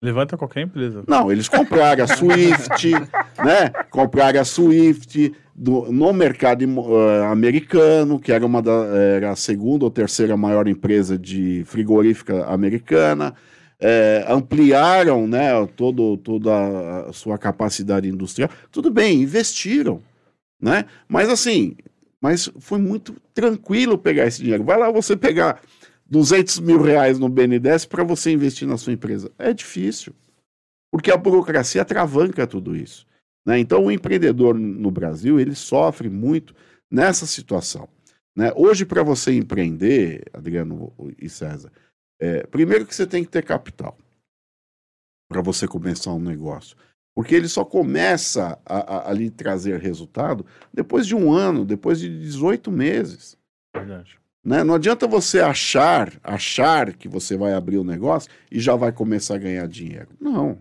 [0.00, 1.02] Levanta qualquer empresa.
[1.08, 2.90] Não, eles compraram a Swift,
[3.44, 3.70] né?
[3.90, 9.84] Compraram a Swift do- no mercado eh, americano, que era uma da, era a segunda
[9.84, 13.34] ou terceira maior empresa de frigorífica americana.
[13.80, 18.50] Eh, ampliaram né, todo, toda a sua capacidade industrial.
[18.70, 20.00] Tudo bem, investiram.
[20.60, 20.84] Né?
[21.08, 21.76] Mas assim,
[22.20, 24.62] mas foi muito tranquilo pegar esse dinheiro.
[24.64, 25.60] Vai lá você pegar
[26.08, 29.30] 200 mil reais no BNDES para você investir na sua empresa.
[29.38, 30.14] É difícil,
[30.90, 33.06] porque a burocracia atravanca tudo isso.
[33.46, 33.58] né?
[33.58, 36.54] Então, o empreendedor no Brasil, ele sofre muito
[36.90, 37.88] nessa situação.
[38.36, 38.52] né?
[38.56, 41.70] Hoje, para você empreender, Adriano e César,
[42.20, 43.96] é, primeiro que você tem que ter capital
[45.30, 46.76] para você começar um negócio.
[47.14, 51.98] Porque ele só começa a, a, a lhe trazer resultado depois de um ano, depois
[51.98, 53.36] de 18 meses.
[53.74, 54.18] Verdade.
[54.44, 54.64] Né?
[54.64, 59.34] Não adianta você achar, achar que você vai abrir o negócio e já vai começar
[59.34, 60.08] a ganhar dinheiro.
[60.20, 60.58] Não.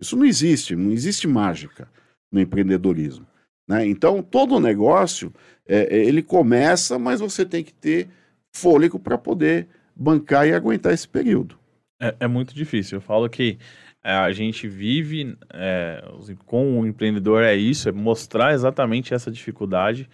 [0.00, 1.88] Isso não existe, não existe mágica
[2.32, 3.26] no empreendedorismo.
[3.68, 3.86] Né?
[3.86, 5.32] Então, todo negócio,
[5.66, 8.08] é, é, ele começa, mas você tem que ter
[8.54, 11.58] fôlego para poder bancar e aguentar esse período.
[12.00, 12.96] É, é muito difícil.
[12.96, 13.58] Eu falo que
[14.02, 16.02] é, a gente vive é,
[16.46, 20.08] com o empreendedor é isso, é mostrar exatamente essa dificuldade.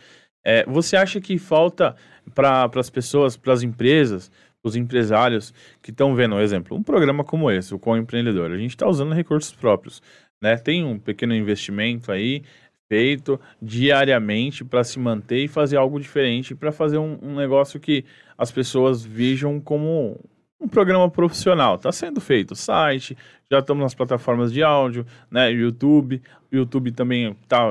[0.45, 1.97] É, você acha que falta
[2.35, 4.31] para as pessoas, para as empresas,
[4.63, 8.59] os empresários que estão vendo, um exemplo, um programa como esse, o Com Empreendedor, a
[8.59, 10.03] gente está usando recursos próprios,
[10.41, 10.57] né?
[10.57, 12.43] Tem um pequeno investimento aí
[12.89, 18.05] feito diariamente para se manter e fazer algo diferente, para fazer um, um negócio que
[18.39, 20.19] as pessoas vejam como
[20.61, 21.77] um programa profissional.
[21.77, 23.17] Está sendo feito site,
[23.51, 25.51] já estamos nas plataformas de áudio, né?
[25.51, 26.21] YouTube.
[26.51, 27.71] O YouTube também tá,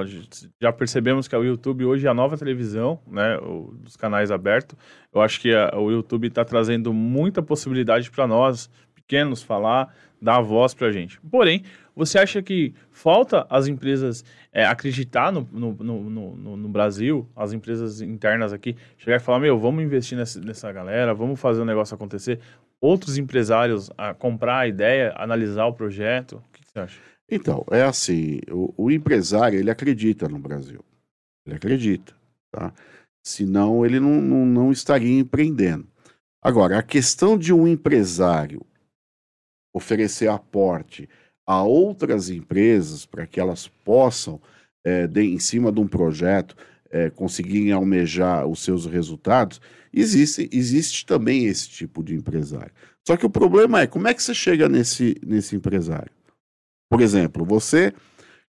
[0.61, 3.37] já percebemos que o YouTube hoje é a nova televisão, né?
[3.37, 4.77] O, dos canais abertos.
[5.13, 10.39] Eu acho que a- o YouTube está trazendo muita possibilidade para nós, pequenos, falar, dar
[10.41, 11.19] voz para a gente.
[11.29, 11.63] Porém,
[11.95, 15.73] você acha que falta as empresas é, acreditar no, no-
[16.09, 20.71] no- no Brasil, as empresas internas aqui, chegar e falar, meu, vamos investir nessa, nessa
[20.71, 22.39] galera, vamos fazer o negócio acontecer.
[22.81, 26.37] Outros empresários a comprar a ideia, analisar o projeto.
[26.37, 26.99] O que, você acha?
[27.29, 30.83] Então, é assim, o, o empresário, ele acredita no Brasil.
[31.45, 32.13] Ele acredita,
[32.51, 32.73] tá?
[33.23, 35.87] Senão ele não, não, não estaria empreendendo.
[36.41, 38.61] Agora, a questão de um empresário
[39.73, 41.09] oferecer aporte
[41.45, 44.39] a outras empresas para que elas possam,
[44.83, 46.55] eh, de- em cima de um projeto,
[46.91, 49.59] eh, conseguirem almejar os seus resultados,
[49.95, 52.71] existe, existe também esse tipo de empresário.
[53.07, 56.11] Só que o problema é, como é que você chega nesse, nesse empresário?
[56.89, 57.93] Por exemplo, você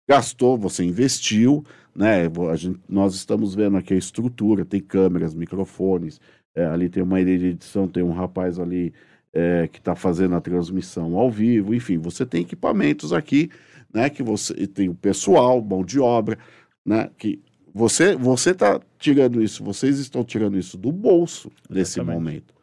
[0.09, 2.25] gastou, você investiu, né?
[2.57, 6.21] gente- nós estamos vendo aqui a estrutura, tem câmeras, microfones,
[6.55, 8.93] é, ali tem uma ilha de edição, tem um rapaz ali
[9.33, 13.51] é, que está fazendo a transmissão ao vivo, enfim, você tem equipamentos aqui,
[13.93, 14.09] né?
[14.09, 16.39] Que você tem o pessoal, mão de obra,
[16.85, 17.11] né?
[17.19, 17.43] Que
[17.77, 22.15] você você está tirando isso, vocês estão tirando isso do bolso nesse Exatamente.
[22.15, 22.55] momento.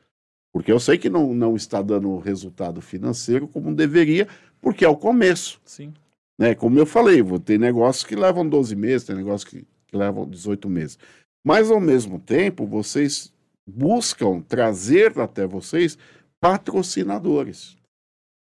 [0.52, 4.28] Porque eu sei que não, não está dando resultado financeiro como deveria,
[4.60, 5.62] porque é o começo.
[5.64, 5.94] Sim.
[6.38, 6.56] Né?
[6.56, 10.68] Como eu falei, ter negócios que levam 12 meses, tem negócios que, que levam 18
[10.68, 10.98] meses.
[11.44, 13.32] Mas, ao mesmo tempo, vocês
[13.68, 15.98] buscam trazer até vocês
[16.40, 17.78] patrocinadores.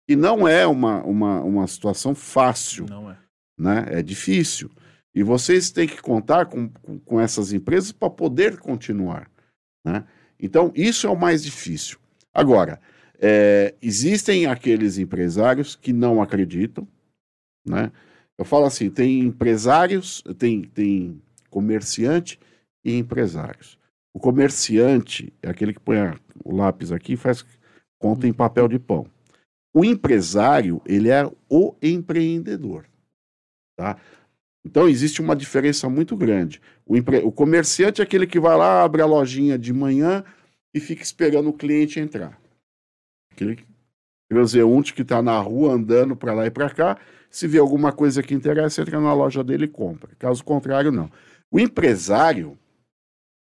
[0.08, 3.18] E não é uma, uma, uma situação fácil Não é.
[3.58, 3.86] né?
[3.90, 4.70] É difícil.
[5.18, 6.68] E vocês têm que contar com,
[7.04, 9.28] com, essas empresas para poder continuar,
[9.84, 10.06] né?
[10.38, 11.98] Então, isso é o mais difícil.
[12.32, 12.80] Agora,
[13.18, 16.86] é, existem aqueles empresários que não acreditam,
[17.66, 17.90] né?
[18.38, 22.38] Eu falo assim, tem empresários, tem, tem comerciante
[22.84, 23.76] e empresários.
[24.14, 25.96] O comerciante é aquele que põe
[26.44, 27.44] o lápis aqui e faz
[28.00, 29.04] conta em papel de pão.
[29.74, 32.86] O empresário, ele é o empreendedor,
[33.76, 33.98] tá?
[34.68, 36.60] Então existe uma diferença muito grande.
[36.84, 37.20] O, empre...
[37.20, 40.22] o comerciante é aquele que vai lá, abre a lojinha de manhã
[40.74, 42.38] e fica esperando o cliente entrar.
[43.32, 43.64] Aquele
[44.30, 46.98] transeunte que está na rua andando para lá e para cá,
[47.30, 50.10] se vê alguma coisa que interessa, entra na loja dele e compra.
[50.18, 51.10] Caso contrário, não.
[51.50, 52.58] O empresário,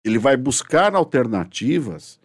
[0.06, 2.20] ele vai buscar alternativas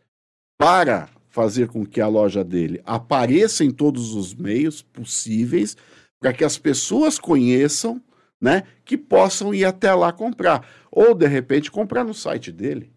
[0.56, 5.76] para fazer com que a loja dele apareça em todos os meios possíveis,
[6.20, 8.00] para que as pessoas conheçam,
[8.44, 12.92] né, que possam ir até lá comprar, ou de repente comprar no site dele,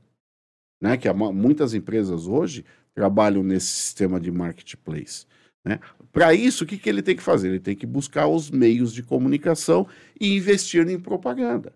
[0.83, 5.25] né, que muitas empresas hoje trabalham nesse sistema de marketplace.
[5.65, 5.79] Né?
[6.13, 7.49] Para isso, o que, que ele tem que fazer?
[7.49, 9.87] Ele tem que buscar os meios de comunicação
[10.21, 11.73] e investir em propaganda.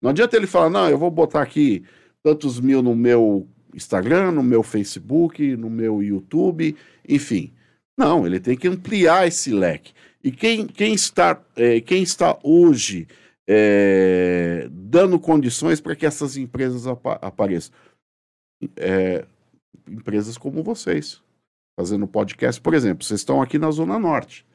[0.00, 1.84] Não adianta ele falar, não, eu vou botar aqui
[2.22, 6.74] tantos mil no meu Instagram, no meu Facebook, no meu YouTube,
[7.06, 7.52] enfim.
[7.94, 9.92] Não, ele tem que ampliar esse leque.
[10.22, 13.08] E quem, quem, está, é, quem está hoje
[13.46, 17.74] é, dando condições para que essas empresas apa apareçam?
[18.76, 19.24] É,
[19.88, 21.20] empresas como vocês
[21.76, 22.60] fazendo podcast.
[22.60, 24.46] Por exemplo, vocês estão aqui na Zona Norte.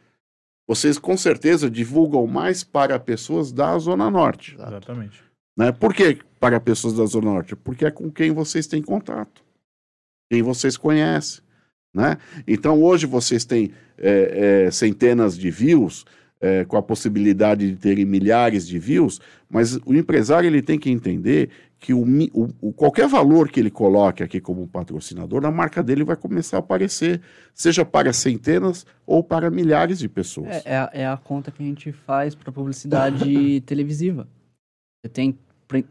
[0.67, 4.55] Vocês com certeza divulgam mais para pessoas da Zona Norte.
[4.55, 5.23] Exatamente.
[5.57, 5.71] Né?
[5.71, 7.55] Por que para pessoas da Zona Norte?
[7.55, 9.43] Porque é com quem vocês têm contato,
[10.29, 11.43] quem vocês conhecem.
[11.93, 12.17] Né?
[12.47, 16.05] Então hoje vocês têm é, é, centenas de views,
[16.39, 19.19] é, com a possibilidade de terem milhares de views,
[19.49, 22.05] mas o empresário ele tem que entender que o,
[22.61, 26.59] o, qualquer valor que ele coloque aqui como patrocinador, a marca dele vai começar a
[26.59, 27.21] aparecer,
[27.53, 30.47] seja para centenas ou para milhares de pessoas.
[30.47, 34.27] É, é, a, é a conta que a gente faz para publicidade televisiva.
[35.03, 35.37] Você tem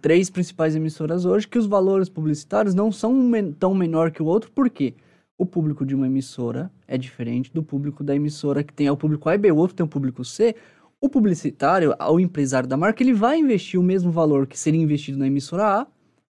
[0.01, 4.27] três principais emissoras hoje que os valores publicitários não são men tão menor que o
[4.27, 4.95] outro, por quê?
[5.39, 9.29] O público de uma emissora é diferente do público da emissora que tem o público
[9.29, 10.55] A e B, o outro tem o público C.
[10.99, 15.19] O publicitário, o empresário da marca, ele vai investir o mesmo valor que seria investido
[15.19, 15.87] na emissora A,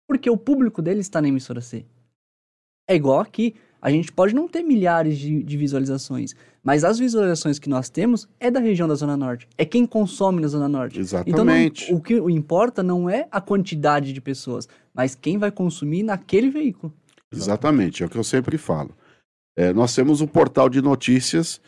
[0.08, 1.86] porque o público dele está na emissora C.
[2.88, 3.56] É igual aqui.
[3.82, 8.30] A gente pode não ter milhares de, de, visualizações, mas as visualizações que nós temos
[8.40, 9.46] é da região da Zona Norte.
[9.58, 10.98] É quem consome na Zona Norte.
[10.98, 11.84] Exatamente.
[11.84, 16.02] Então, não, o que importa não é a quantidade de pessoas, mas quem vai consumir
[16.02, 16.94] naquele veículo.
[17.38, 18.96] Exatamente, é o que eu sempre falo.
[19.56, 21.62] É, nós temos o portal de notícias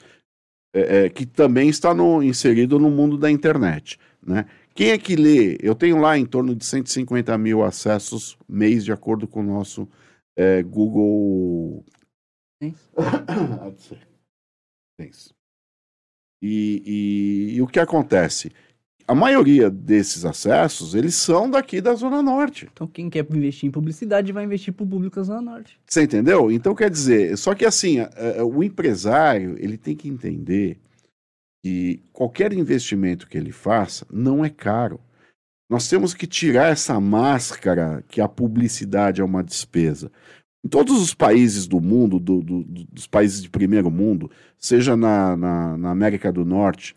[0.74, 3.98] é, é, que também está no, inserido no mundo da internet.
[4.22, 4.46] Né?
[4.74, 5.58] Quem é que lê?
[5.62, 9.88] Eu tenho lá em torno de 150 mil acessos mês, de acordo com o nosso
[10.36, 11.86] é, Google.
[15.00, 15.10] e,
[16.42, 18.52] e, e o que acontece?
[19.08, 22.68] A maioria desses acessos, eles são daqui da Zona Norte.
[22.72, 25.80] Então, quem quer investir em publicidade vai investir para o público da Zona Norte.
[25.86, 26.52] Você entendeu?
[26.52, 27.98] Então, quer dizer, só que assim,
[28.44, 30.80] o empresário, ele tem que entender
[31.64, 35.00] que qualquer investimento que ele faça não é caro.
[35.70, 40.12] Nós temos que tirar essa máscara que a publicidade é uma despesa.
[40.64, 45.38] Em todos os países do mundo, do, do, dos países de primeiro mundo, seja na,
[45.38, 46.96] na, na América do Norte,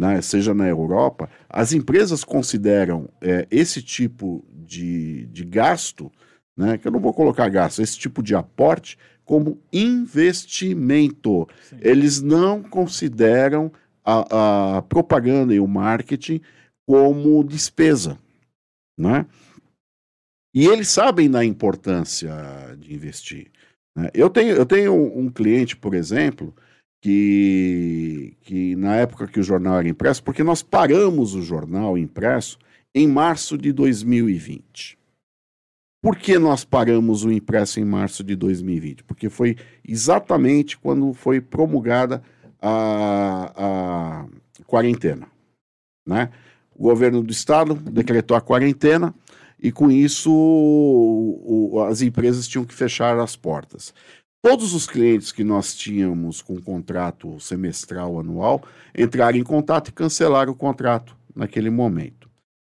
[0.00, 6.10] né, seja na Europa, as empresas consideram é, esse tipo de, de gasto,
[6.56, 11.46] né, que eu não vou colocar gasto, esse tipo de aporte, como investimento.
[11.68, 11.76] Sim.
[11.82, 13.70] Eles não consideram
[14.02, 16.40] a, a, propaganda e o marketing
[16.86, 18.18] como despesa.
[18.98, 19.26] Né?
[20.54, 22.34] E eles sabem da importância
[22.78, 23.50] de investir.
[23.94, 24.08] Né?
[24.14, 26.54] Eu, tenho, eu tenho um cliente, por exemplo,
[27.00, 32.58] que, que na época que o jornal era impresso, porque nós paramos o jornal impresso
[32.94, 34.98] em março de 2020.
[36.02, 39.04] Por que nós paramos o impresso em março de 2020?
[39.04, 42.22] Porque foi exatamente quando foi promulgada
[42.60, 45.26] a, a quarentena.
[46.06, 46.30] Né?
[46.74, 49.14] O governo do estado decretou a quarentena
[49.62, 53.92] e com isso o, o, as empresas tinham que fechar as portas.
[54.42, 58.62] Todos os clientes que nós tínhamos com contrato semestral anual
[58.96, 62.30] entraram em contato e cancelaram o contrato naquele momento.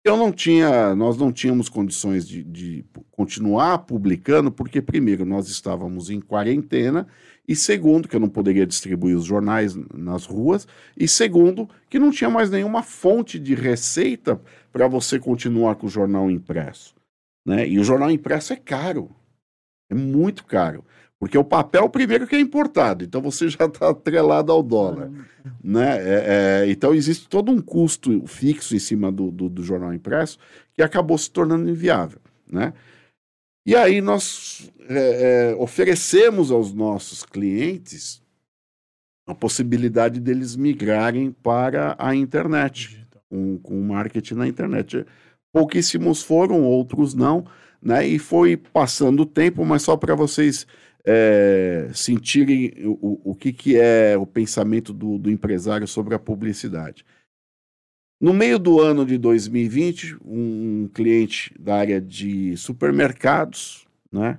[0.05, 6.11] Eu não tinha, nós não tínhamos condições de, de continuar publicando, porque primeiro nós estávamos
[6.11, 7.07] em quarentena
[7.47, 12.11] e segundo que eu não poderia distribuir os jornais nas ruas e segundo que não
[12.11, 14.41] tinha mais nenhuma fonte de receita
[14.73, 16.97] para você continuar com o jornal impresso,
[17.47, 17.69] né?
[17.69, 19.09] E o jornal impresso é caro,
[19.89, 20.85] é muito caro.
[21.23, 25.09] Porque o papel, primeiro, que é importado, então você já está atrelado ao dólar.
[25.63, 25.97] Né?
[25.99, 30.37] É, é, então existe todo um custo fixo em cima do, do, do, jornal impresso
[30.75, 32.19] que acabou se tornando inviável.
[32.51, 32.73] Né?
[33.65, 38.21] E aí nós é, é oferecemos aos nossos clientes
[39.25, 45.07] a possibilidade deles migrarem para a internet, com, com marketing na internet.
[45.53, 47.47] Pouquíssimos foram, outros não,
[47.81, 48.07] né?
[48.07, 50.67] E foi passando o tempo, mas só para vocês
[51.05, 57.05] é, sentirem o, o que, que é o pensamento do, do empresário sobre a publicidade.
[58.21, 64.39] No meio do ano de 2020, um cliente da área de supermercados, né,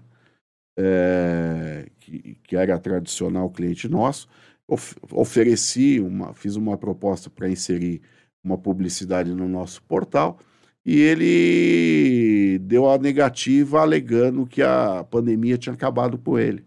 [0.78, 4.30] é, que, que, era tradicional cliente nosso,
[4.68, 8.01] of, ofereci, uma, fiz uma proposta para inserir
[8.43, 10.39] uma publicidade no nosso portal
[10.86, 16.65] e ele deu a negativa alegando que a pandemia tinha acabado com ele.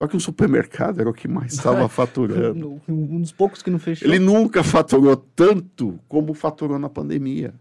[0.00, 2.80] Só que o supermercado era o que mais estava faturando.
[2.88, 4.06] um dos poucos que não fechou.
[4.06, 7.54] Ele nunca faturou tanto como faturou na pandemia.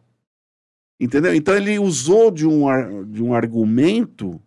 [0.99, 1.33] Entendeu?
[1.33, 2.65] Então ele usou de um,
[3.05, 4.41] de um argumento,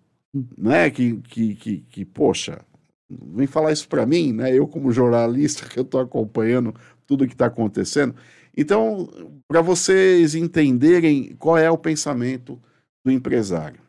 [0.59, 2.61] né, que, que, que, que poxa,
[3.09, 4.57] vem falar isso para mim, né?
[4.57, 6.75] Eu como jornalista que eu estou acompanhando
[7.07, 8.15] tudo que está acontecendo.
[8.57, 9.09] Então,
[9.47, 12.61] para vocês entenderem qual é o pensamento
[13.05, 13.81] do empresário,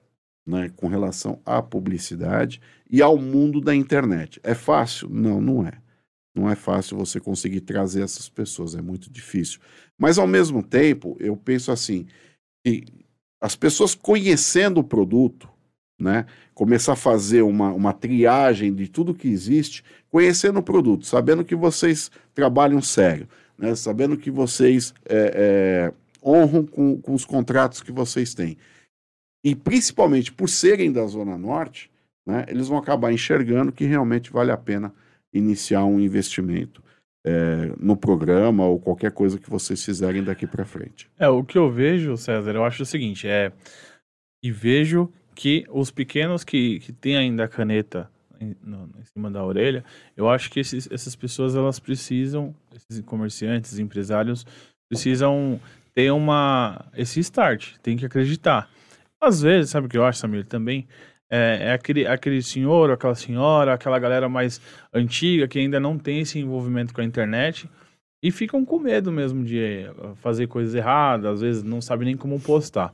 [0.46, 4.40] né, com relação à publicidade e ao mundo da internet.
[4.44, 5.10] É fácil?
[5.10, 5.74] Não, não é.
[6.34, 9.60] Não é fácil você conseguir trazer essas pessoas, é muito difícil.
[9.98, 12.08] Mas, ao mesmo tempo, eu penso assim,
[12.64, 12.86] que
[13.42, 15.50] as pessoas conhecendo o produto,
[16.00, 21.44] né, começar a fazer uma, uma triagem de tudo que existe, conhecendo o produto, sabendo
[21.44, 23.28] que vocês trabalham sério,
[23.62, 25.94] né, sabendo que vocês é, é,
[26.28, 28.58] honram com, com os contratos que vocês têm.
[29.44, 31.92] E principalmente por serem da Zona Norte,
[32.26, 34.94] né, eles vão acabar enxergando que realmente vale a pena
[35.32, 36.84] iniciar um investimento
[37.24, 41.10] é, no programa ou qualquer coisa que vocês fizerem daqui para frente.
[41.20, 43.52] É, o que eu vejo, César, eu acho o seguinte, é
[44.44, 48.10] e vejo que os pequenos que, que têm ainda a caneta
[48.44, 48.56] em,
[49.00, 49.84] em cima da orelha,
[50.16, 54.46] eu acho que esses, essas pessoas elas precisam, esses comerciantes, empresários,
[54.90, 55.60] precisam
[55.94, 58.70] ter uma esse start, tem que acreditar.
[59.20, 60.88] Às vezes, sabe o que eu acho, Samir, também?
[61.30, 64.60] É, é aquele, aquele senhor, aquela senhora, aquela galera mais
[64.94, 67.70] antiga que ainda não tem esse envolvimento com a internet
[68.22, 72.16] e ficam com medo mesmo de eh, fazer coisas erradas, às vezes não sabe nem
[72.16, 72.94] como postar.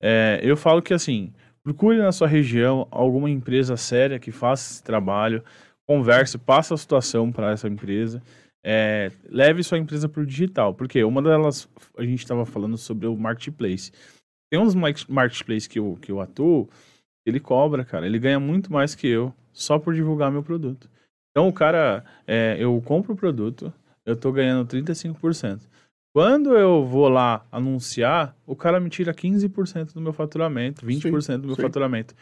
[0.00, 1.32] É, eu falo que assim,
[1.64, 5.42] Procure na sua região alguma empresa séria que faça esse trabalho,
[5.88, 8.22] converse, passe a situação para essa empresa,
[8.62, 10.74] é, leve sua empresa para o digital.
[10.74, 13.90] Porque uma delas, a gente estava falando sobre o marketplace.
[14.52, 16.68] Tem uns marketplace que eu, que eu atuo,
[17.26, 20.90] ele cobra, cara, ele ganha muito mais que eu só por divulgar meu produto.
[21.30, 23.72] Então o cara, é, eu compro o produto,
[24.04, 25.62] eu estou ganhando 35%.
[26.14, 31.38] Quando eu vou lá anunciar, o cara me tira 15% do meu faturamento, 20% sim,
[31.40, 31.62] do meu sim.
[31.62, 32.14] faturamento.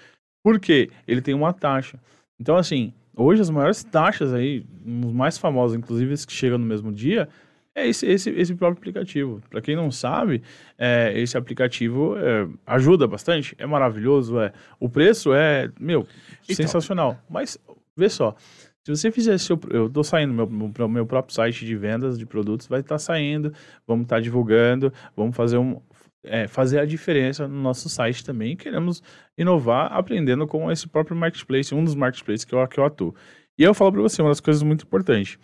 [0.43, 0.88] Por quê?
[1.07, 2.01] Ele tem uma taxa.
[2.40, 6.90] Então, assim, hoje as maiores taxas aí, os mais famosos, inclusive que chegam no mesmo
[6.90, 7.28] dia,
[7.74, 9.43] é esse, esse, esse próprio aplicativo.
[9.51, 10.43] Para quem não sabe,
[10.78, 14.55] é, esse aplicativo é, ajuda bastante, é maravilhoso, é.
[14.80, 16.07] O preço é, meu,
[16.45, 17.18] então, sensacional.
[17.28, 17.59] Mas,
[17.95, 18.34] vê só,
[18.84, 19.58] se você fizer seu.
[19.70, 22.98] Eu estou saindo, meu, meu, meu próprio site de vendas de produtos vai estar tá
[22.98, 23.52] saindo,
[23.86, 25.80] vamos estar tá divulgando, vamos fazer um.
[26.24, 28.56] É, fazer a diferença no nosso site também.
[28.56, 29.02] Queremos
[29.36, 33.14] inovar aprendendo com esse próprio marketplace, um dos marketplaces que eu, que eu atuo.
[33.58, 35.36] E eu falo para você uma das coisas muito importantes.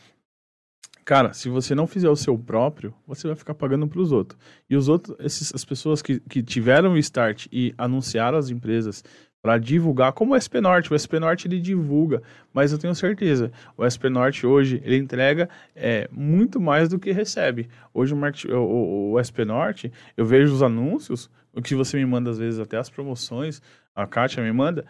[1.05, 4.39] Cara, se você não fizer o seu próprio, você vai ficar pagando para os outros.
[4.69, 9.03] E os outros, esses, as pessoas que, que tiveram o start e anunciaram as empresas
[9.43, 10.93] para divulgar, como o SP Norte.
[10.93, 12.23] O SP Norte ele divulga,
[12.53, 17.13] mas eu tenho certeza, o SP Norte hoje ele entrega é, muito mais do que
[17.13, 17.69] recebe.
[17.95, 22.31] Hoje o, o, o, SP Norte, eu vejo os anúncios, o que você me manda
[22.31, 23.63] às vezes até as promoções,
[23.95, 24.85] a Kátia me manda,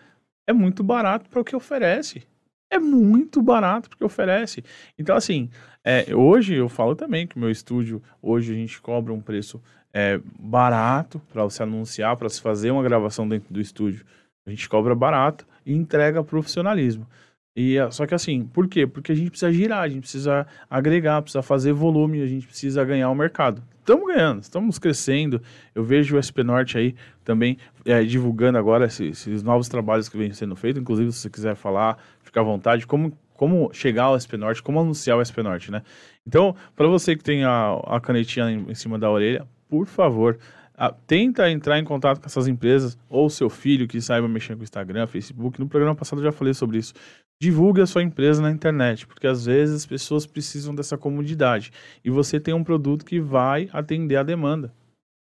[0.46, 2.22] é muito barato para o que oferece.
[2.70, 4.62] É muito barato porque oferece.
[4.98, 5.48] Então, assim,
[5.82, 10.20] é, hoje eu falo também que meu estúdio, hoje a gente cobra um preço é,
[10.38, 14.04] barato para se anunciar, para se fazer uma gravação dentro do estúdio.
[14.48, 17.06] A gente cobra barato e entrega profissionalismo.
[17.54, 18.86] E, só que assim, por quê?
[18.86, 22.82] Porque a gente precisa girar, a gente precisa agregar, precisa fazer volume, a gente precisa
[22.84, 23.62] ganhar o mercado.
[23.80, 25.42] Estamos ganhando, estamos crescendo.
[25.74, 26.94] Eu vejo o SP Norte aí
[27.24, 30.80] também é, divulgando agora esses, esses, novos trabalhos que vêm sendo feitos.
[30.80, 32.86] Inclusive, se você quiser falar, fica à vontade.
[32.86, 35.82] Como, como chegar ao SP Norte, como anunciar o SP Norte, né?
[36.26, 40.38] Então, para você que tem a, a canetinha em, em cima da orelha, por favor,
[40.78, 44.62] a- tenta entrar em contato com essas empresas, ou seu filho que saiba mexer com
[44.62, 45.58] Instagram, Facebook.
[45.58, 46.94] No programa passado eu já falei sobre isso.
[47.42, 51.72] Divulgue a sua empresa na internet, porque às vezes as pessoas precisam dessa comodidade.
[52.04, 54.72] E você tem um produto que vai atender a demanda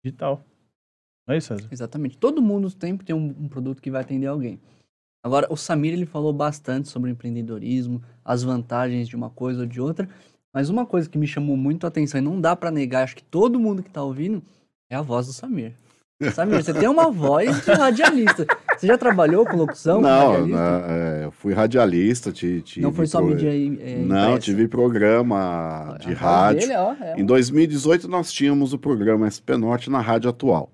[0.05, 0.45] digital.
[1.27, 1.69] Não é isso, César?
[1.71, 2.17] Exatamente.
[2.17, 4.61] Todo mundo sempre tem um, um produto que vai atender alguém.
[5.25, 9.81] Agora, o Samir ele falou bastante sobre empreendedorismo, as vantagens de uma coisa ou de
[9.81, 10.09] outra,
[10.55, 13.17] mas uma coisa que me chamou muito a atenção e não dá pra negar, acho
[13.17, 14.41] que todo mundo que tá ouvindo,
[14.91, 15.73] é a voz do Samir.
[16.33, 18.47] Samir, você tem uma voz de radialista.
[18.77, 19.97] Você já trabalhou com locução?
[19.97, 20.57] com Não, radialista?
[20.57, 22.33] né, é, eu fui radialista.
[22.33, 23.79] ti- Tive não foi só pro- mídia aí.
[23.81, 26.61] é, Não, tive programa A de rádio.
[26.61, 30.71] dele, ó, é Em 2018 nós tínhamos o programa SP Norte na Rádio Atual,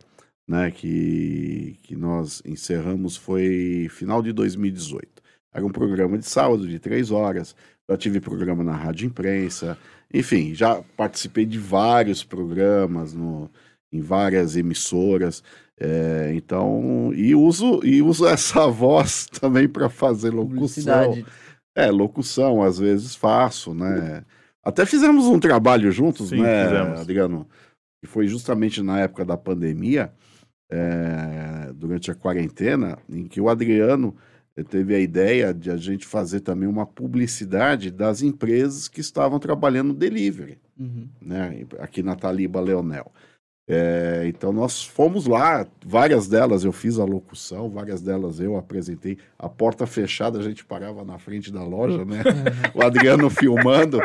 [0.49, 5.09] né, que, que nós encerramos foi final de 2018.
[5.53, 7.55] Era um programa de sábado de três horas.
[7.91, 9.77] Já tive programa na Rádio Imprensa,
[10.15, 13.51] enfim, já participei de vários programas no,
[13.93, 15.43] em várias emissoras.
[15.79, 21.23] é, então, e uso, e uso essa voz também para fazer locução.
[21.75, 24.25] É, locução, às vezes faço, né?
[24.65, 27.01] Até fizemos um trabalho juntos, Sim, né, fizemos.
[27.01, 27.49] Adriano?
[28.01, 30.13] Que foi justamente na época da pandemia,
[30.71, 34.15] é, durante a quarentena, em que o Adriano
[34.57, 39.39] eh, teve a ideia de a gente fazer também uma publicidade das empresas que estavam
[39.39, 41.07] trabalhando no delivery Uhum.
[41.21, 43.13] né, aqui na Taliba Leonel.
[43.75, 49.17] É, então nós fomos lá, várias delas eu fiz a locução, várias delas eu apresentei.
[49.39, 52.23] A porta fechada, a gente parava na frente da loja, né?
[52.75, 53.99] o Adriano filmando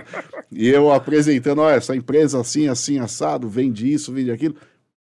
[0.49, 4.55] e eu apresentando, olha, essa empresa assim, assim, assado, vende isso, vende aquilo.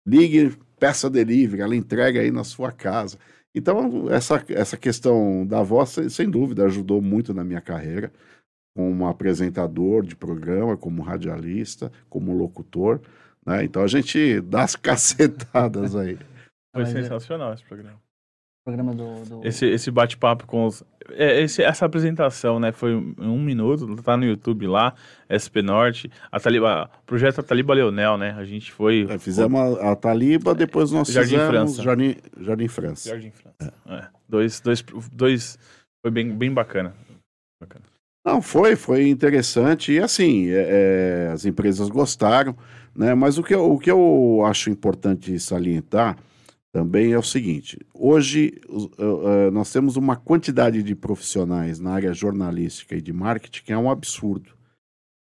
[0.06, 3.16] Ligue, peça delivery, ela entrega aí na sua casa.
[3.54, 8.12] Então, essa, essa questão da voz, sem- sem dúvida, ajudou muito na minha carreira
[8.74, 13.00] como apresentador de programa, como radialista, como locutor.
[13.46, 13.64] Né?
[13.64, 16.18] Então a gente dá as cacetadas aí.
[16.74, 18.00] Foi é- sensacional esse programa.
[18.64, 19.24] Programa do.
[19.24, 20.84] do- Esse, esse bate-papo com os.
[21.10, 22.70] é, esse- essa apresentação, né?
[22.70, 24.94] Foi em um minuto, tá no YouTube lá,
[25.28, 28.30] SP Norte, a Taliba, o projeto Taliba Leonel, né?
[28.38, 29.04] A gente foi.
[29.10, 31.82] É, fizemos a, a Taliba, depois nós Jardim fizemos França.
[31.82, 33.08] Jardim, Jardim França.
[33.08, 33.74] Jardim França.
[33.88, 35.58] É, dois, dois, dois.
[36.00, 36.94] Foi bem, bem bacana.
[37.60, 37.84] Bacana.
[38.24, 39.90] Não, foi, foi interessante.
[39.90, 42.56] E assim, é, é, as empresas gostaram,
[42.94, 43.14] né?
[43.14, 46.18] Mas o que, eu, o que eu acho importante salientar
[46.72, 48.60] também é o seguinte: hoje
[48.98, 53.72] eh, eh, nós temos uma quantidade de profissionais na área jornalística e de marketing que
[53.72, 54.52] é um absurdo.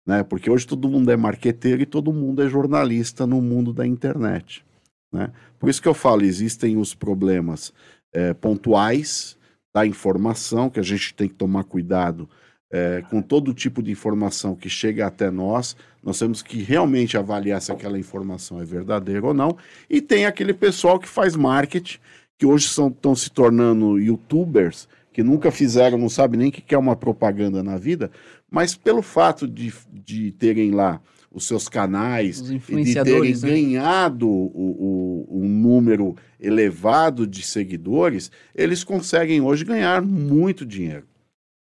[0.07, 0.23] Né?
[0.23, 4.65] Porque hoje todo mundo é marqueteiro e todo mundo é jornalista no mundo da internet.
[5.13, 5.33] Né?
[5.59, 7.73] Por isso que eu falo, existem os problemas
[8.13, 9.37] eh, pontuais
[9.75, 12.29] da informação, que a gente tem que tomar cuidado
[12.71, 17.61] é, com todo tipo de informação que chega até nós, nós temos que realmente avaliar
[17.61, 19.57] se aquela informação é verdadeira ou não.
[19.89, 21.99] E tem aquele pessoal que faz marketing,
[22.39, 26.79] que hoje estão se tornando youtubers, que nunca fizeram, não sabe nem o que é
[26.79, 28.11] uma propaganda na vida,
[28.51, 31.01] mas pelo fato de, de terem lá
[31.33, 33.49] os seus canais Os e de terem né?
[33.51, 41.05] ganhado o, o- um número elevado de seguidores, eles conseguem hoje ganhar muito dinheiro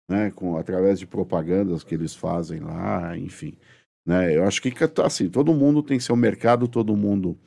[0.08, 3.56] né, com, através de propagandas que eles fazem lá, enfim.
[4.06, 7.38] Né, eu acho que assim, todo mundo tem seu mercado, todo mundo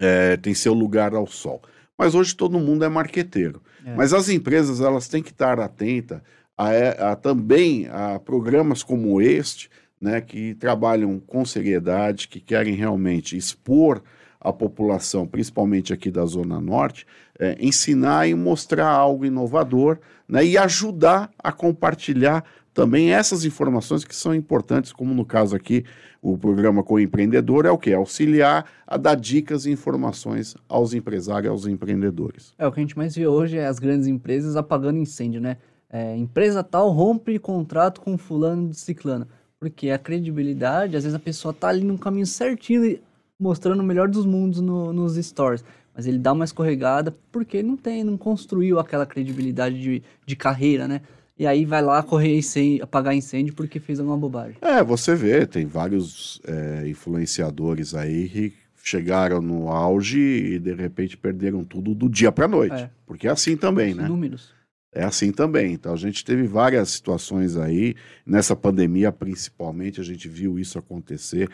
[0.00, 1.62] é, tem seu lugar ao sol.
[1.98, 3.62] Mas hoje todo mundo é marqueteiro.
[3.84, 3.94] É.
[3.94, 6.20] Mas as empresas elas têm que estar atentas
[6.56, 9.70] a, a também a programas como este,
[10.00, 14.02] né, que trabalham com seriedade, que querem realmente expor
[14.40, 17.06] a população, principalmente aqui da Zona Norte,
[17.38, 24.14] é, ensinar e mostrar algo inovador né, e ajudar a compartilhar também essas informações que
[24.14, 25.84] são importantes, como no caso aqui,
[26.20, 27.92] o programa com o empreendedor é o que?
[27.94, 32.52] Auxiliar a dar dicas e informações aos empresários aos empreendedores.
[32.58, 35.56] É, o que a gente mais vê hoje é as grandes empresas apagando incêndio, né?
[35.88, 39.26] É, empresa tal rompe contrato com fulano de ciclano.
[39.58, 42.98] Porque a credibilidade, às vezes a pessoa tá ali no caminho certinho,
[43.38, 45.64] mostrando o melhor dos mundos no- nos stories.
[45.96, 50.86] Mas ele dá uma escorregada porque não tem, não construiu aquela credibilidade de, de carreira,
[50.86, 51.00] né?
[51.38, 54.56] E aí vai lá correr incêndio, apagar incêndio porque fez alguma bobagem.
[54.60, 61.16] É, você vê, tem vários é, influenciadores aí que chegaram no auge e de repente
[61.16, 62.74] perderam tudo do dia para noite.
[62.74, 62.90] É.
[63.06, 64.08] Porque é assim também, Os né?
[64.08, 64.54] Números.
[64.92, 65.74] É assim também.
[65.74, 67.94] Então a gente teve várias situações aí,
[68.24, 71.50] nessa pandemia principalmente, a gente viu isso acontecer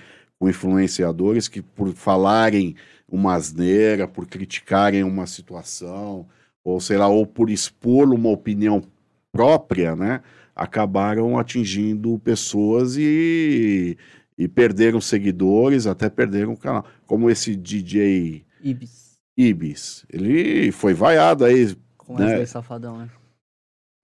[0.48, 2.74] influenciadores que, por falarem
[3.08, 6.26] uma asneira, por criticarem uma situação,
[6.64, 8.82] ou sei lá, ou por expor uma opinião
[9.30, 10.22] própria, né?
[10.54, 13.96] Acabaram atingindo pessoas e,
[14.36, 16.84] e perderam seguidores, até perderam o canal.
[17.06, 19.18] Como esse DJ Ibis.
[19.36, 20.04] Ibis.
[20.10, 21.74] Ele foi vaiado aí.
[21.96, 22.26] Com Né?
[22.26, 23.08] Wesley Safadão, né?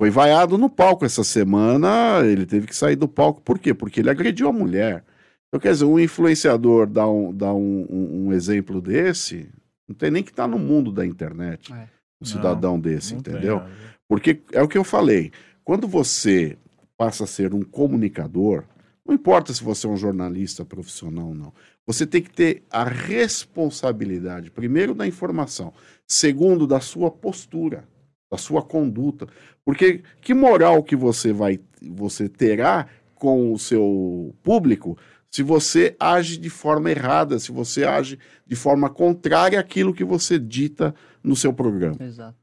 [0.01, 2.21] Foi vaiado no palco essa semana.
[2.25, 3.43] Ele teve que sair do palco.
[3.43, 3.75] Por quê?
[3.75, 5.05] Porque ele agrediu a mulher.
[5.49, 9.49] Então, quer dizer, um influenciador dá um, dá um, um- um exemplo desse,
[9.89, 11.73] não tem nem que estar no mundo da internet.
[11.73, 11.89] É.
[12.21, 13.59] Um cidadão desse, Não tem, entendeu?
[13.59, 13.69] ó.
[14.09, 15.31] Porque é o que eu falei.
[15.65, 16.59] Quando você
[16.97, 18.65] passa a ser um comunicador,
[19.07, 21.53] não importa se você é um jornalista profissional ou não,
[21.87, 25.73] você tem que ter a responsabilidade, primeiro, da informação,
[26.07, 27.85] segundo, da sua postura,
[28.31, 29.27] da sua conduta.
[29.65, 34.99] Porque que moral que você vai, você terá com o seu público
[35.33, 40.39] se você age de forma errada, se você age de forma contrária àquilo que você
[40.39, 42.39] dita no seu programa, Exato.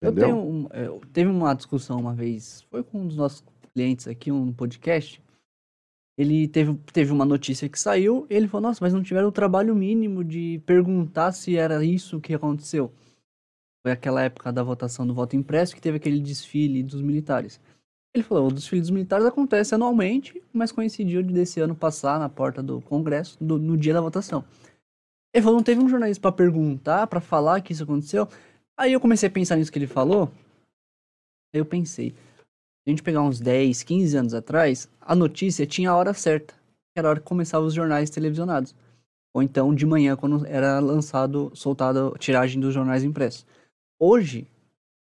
[0.00, 0.28] Eu entendeu?
[0.28, 3.42] tenho um, eu- teve uma discussão uma vez, foi com um dos nossos
[3.74, 5.20] clientes aqui, um podcast.
[6.16, 9.32] Ele teve, teve uma notícia que saiu, e ele falou, nossa, mas não tiveram o
[9.32, 12.92] trabalho mínimo de perguntar se era isso que aconteceu.
[13.84, 17.60] Foi aquela época da votação do voto impresso que teve aquele desfile dos militares.
[18.14, 22.28] Ele falou, o desfile dos militares acontece anualmente, mas coincidiu de desse ano passar na
[22.28, 24.44] porta do Congresso do- no dia da votação.
[25.32, 28.26] Ele falou, não teve um jornalista pra perguntar, pra falar que isso aconteceu?
[28.76, 30.30] Aí eu comecei a pensar nisso que ele falou.
[31.54, 32.16] Aí eu pensei, se
[32.86, 36.98] a gente pegar uns 10, 15 anos atrás, a notícia tinha a hora certa, que
[36.98, 38.74] era a hora que começavam os jornais televisionados.
[39.34, 43.46] Ou então de manhã, quando era lançado, soltada a tiragem dos jornais impressos.
[44.00, 44.46] Hoje,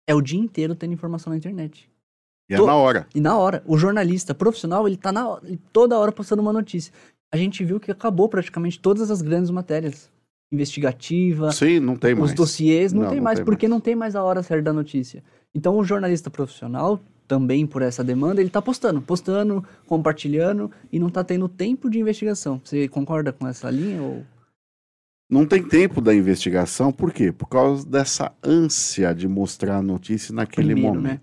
[0.06, 1.90] é o dia inteiro tendo informação na internet.
[2.50, 3.06] E é Tô- na hora.
[3.14, 5.42] E na hora, o jornalista profissional, ele tá na hora,
[5.72, 6.92] toda hora postando uma notícia.
[7.32, 10.10] A gente viu que acabou praticamente todas as grandes matérias.
[10.52, 12.30] Investigativa, Sim, não tem mais.
[12.30, 13.70] os dossiês, não, Não, tem não mais, tem porque mais.
[13.70, 15.22] não tem mais a hora certa da notícia.
[15.54, 21.08] Então o jornalista profissional, também por essa demanda, ele tá postando, postando, compartilhando e não
[21.08, 22.60] tá tendo tempo de investigação.
[22.64, 24.24] Você concorda com essa linha ou
[25.30, 27.30] Não tem tempo da investigação, por quê?
[27.30, 31.20] Por causa dessa ânsia de mostrar a notícia naquele Primeiro, né?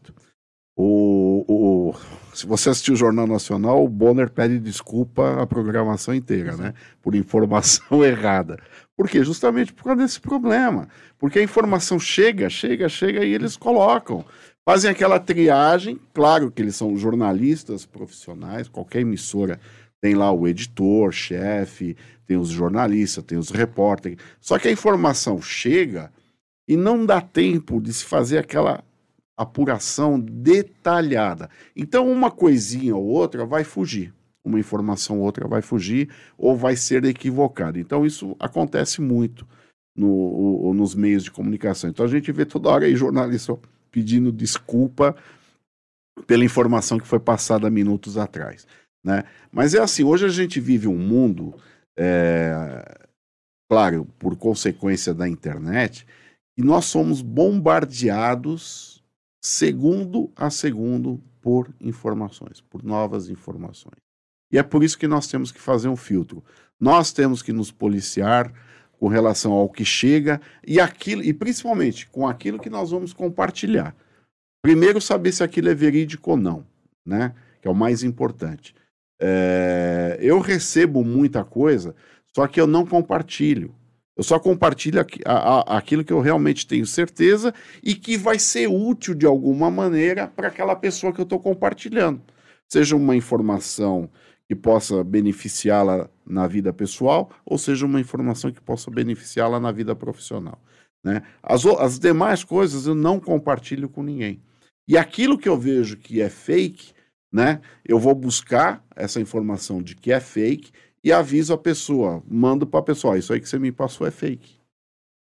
[0.80, 1.94] O, o-
[2.36, 6.76] se você assistiu o Jornal Nacional, o Bonner pede desculpa à programação inteira, né?
[7.02, 8.60] Por informação errada.
[8.96, 9.24] Por quê?
[9.24, 10.88] Justamente por causa desse problema.
[11.18, 14.24] Porque a informação chega, chega, chega e eles colocam.
[14.64, 19.60] Fazem aquela triagem, claro que eles são jornalistas profissionais, qualquer emissora
[20.00, 21.96] tem lá o editor, chefe,
[22.28, 24.20] tem os jornalistas, tem os repórteres.
[24.40, 26.12] Só que a informação chega
[26.68, 28.84] e não dá tempo de se fazer aquela
[29.38, 31.50] apuração detalhada.
[31.76, 34.14] Então, uma coisinha ou outra vai fugir.
[34.44, 37.80] Uma informação ou outra vai fugir ou vai ser equivocada.
[37.80, 39.48] Então, isso acontece muito
[39.96, 41.90] no- nos meios de comunicação.
[41.90, 43.58] Então, a gente vê toda hora aí jornalista
[43.92, 45.16] pedindo desculpa
[46.26, 48.66] pela informação que foi passada minutos atrás.
[49.06, 49.24] Né?
[49.52, 51.54] Mas é assim, hoje a gente vive um mundo,
[51.98, 53.08] é,
[53.70, 56.06] claro, por consequência da internet,
[56.58, 58.97] e nós somos bombardeados
[59.42, 63.98] segundo a segundo por informações, por novas informações.
[64.52, 66.44] E é por isso que nós temos que fazer um filtro.
[66.80, 68.52] Nós temos que nos policiar
[69.00, 73.96] com relação ao que chega e aquilo e principalmente com aquilo que nós vamos compartilhar.
[74.62, 76.66] Primeiro saber se aquilo é verídico ou não,
[77.06, 77.34] né?
[77.62, 78.74] Que é o mais importante.
[79.20, 81.96] É, eu recebo muita coisa,
[82.36, 83.74] só que eu não compartilho.
[84.18, 85.05] Eu só compartilho
[85.68, 87.53] aquilo que eu realmente tenho certeza
[87.84, 92.22] e que vai ser útil de alguma maneira para aquela pessoa que eu estou compartilhando.
[92.68, 94.09] Seja uma informação
[94.47, 99.95] que possa beneficiá-la na vida pessoal, ou seja uma informação que possa beneficiá-la na vida
[99.95, 100.59] profissional.
[101.03, 101.22] Né?
[101.43, 104.41] As, as demais coisas eu não compartilho com ninguém.
[104.88, 106.93] E aquilo que eu vejo que é fake,
[107.32, 107.59] né?
[107.86, 110.72] Eu vou buscar essa informação de que é fake
[111.08, 114.05] e aviso a pessoa, mando para a pessoa, "Ó, isso aí que você me passou
[114.05, 114.58] é fake.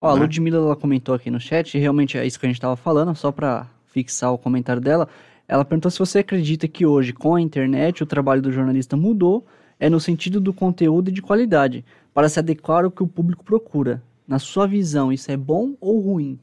[0.03, 0.21] Ó, a Né?
[0.23, 3.31] Ludmilla ela comentou aqui no chat, realmente é isso que a gente tava falando, só
[3.31, 5.09] pra fixar o comentário dela.
[5.47, 9.45] Ela perguntou se você acredita que hoje, com a internet, o trabalho do jornalista mudou,
[9.79, 13.45] é no sentido do conteúdo e de qualidade, para se adequar ao que o público
[13.45, 14.03] procura.
[14.29, 16.39] Na sua visão, isso é bom ou ruim?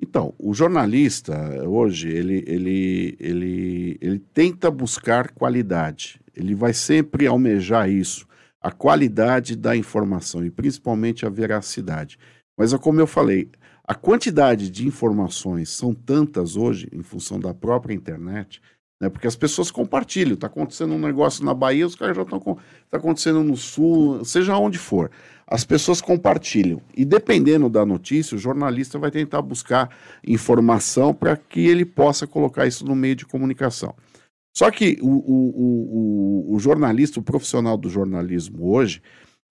[0.00, 1.34] Então, o jornalista
[1.66, 6.20] hoje ele, ele, ele, ele tenta buscar qualidade.
[6.36, 8.25] Ele vai sempre almejar isso,
[8.66, 12.18] a qualidade da informação e principalmente a veracidade.
[12.58, 13.48] Mas é como eu falei,
[13.84, 18.60] a quantidade de informações são tantas hoje em função da própria internet,
[19.00, 19.08] né?
[19.08, 20.34] Porque as pessoas compartilham.
[20.34, 22.58] Está acontecendo um negócio na Bahia, os caras já estão.
[22.84, 25.12] Está acontecendo no Sul, seja onde for.
[25.46, 26.82] As pessoas compartilham.
[26.96, 29.90] E dependendo da notícia, o jornalista vai tentar buscar
[30.26, 33.94] informação para que ele possa colocar isso no meio de comunicação.
[34.56, 39.02] Só que o, o, o, o, jornalista, o profissional do jornalismo hoje,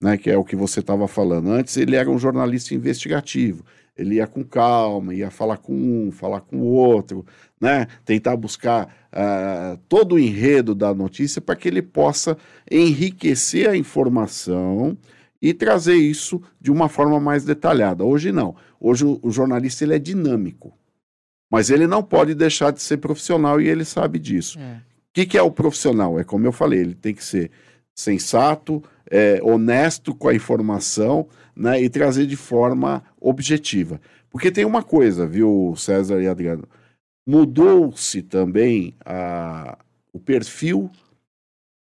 [0.02, 3.64] né, que é o que você estava falando antes, ele era um jornalista investigativo.
[3.96, 7.24] Ele ia com calma, ia falar com um, falar com o outro,
[7.60, 12.36] né, tentar buscar uh, todo o enredo da notícia para que ele possa
[12.68, 14.98] enriquecer a informação
[15.40, 18.04] e trazer isso de uma forma mais detalhada.
[18.04, 18.56] Hoje não.
[18.80, 20.76] Hoje o, o jornalista ele é dinâmico.
[21.48, 24.58] Mas ele não pode deixar de ser profissional e ele sabe disso.
[24.58, 24.85] É
[25.16, 26.20] que, que é o profissional?
[26.20, 27.50] É como eu falei, ele tem que ser
[27.94, 33.98] sensato, é, honesto com a informação né, e trazer de forma objetiva.
[34.28, 36.68] Porque tem uma coisa, viu, César e Adriano?
[37.26, 39.78] Mudou-se também a,
[40.12, 40.90] o perfil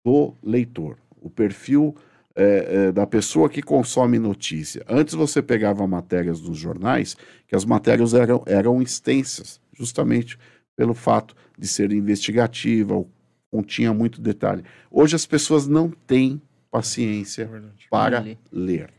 [0.06, 1.94] do leitor, o perfil
[2.38, 4.82] é, é, da pessoa que consome notícia.
[4.88, 7.18] Antes você pegava matérias dos jornais,
[7.50, 10.40] que as matérias eram, eram extensas, justamente
[10.78, 13.10] pelo fato de ser investigativa, o
[13.52, 14.64] continha muito detalhe.
[14.92, 18.38] Hoje as pessoas não têm paciência é para ler.
[18.52, 18.94] ler.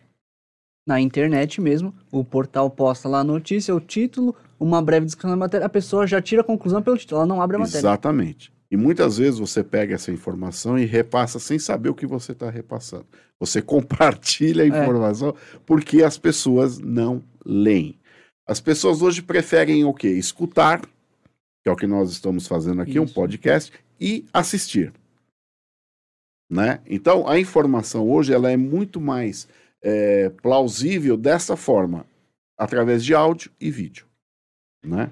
[0.86, 5.36] Na internet mesmo, o portal posta lá a notícia, o título, uma breve descrição da
[5.36, 7.78] matéria, a pessoa já tira a conclusão pelo título, ela não abre a matéria.
[7.78, 8.52] Exatamente.
[8.70, 12.50] E muitas vezes você pega essa informação e repassa sem saber o que você está
[12.50, 13.06] repassando.
[13.38, 14.68] Você compartilha a é.
[14.68, 15.58] informação é.
[15.66, 17.98] porque as pessoas não leem.
[18.46, 20.08] As pessoas hoje preferem o quê?
[20.08, 23.02] Escutar, que é o que nós estamos fazendo aqui, Isso.
[23.02, 24.92] um podcast, e assistir.
[26.50, 26.80] Né?
[26.86, 29.48] Então, a informação hoje ela é muito mais
[29.82, 32.06] é, plausível dessa forma,
[32.56, 34.06] através de áudio e vídeo.
[34.84, 35.10] Né?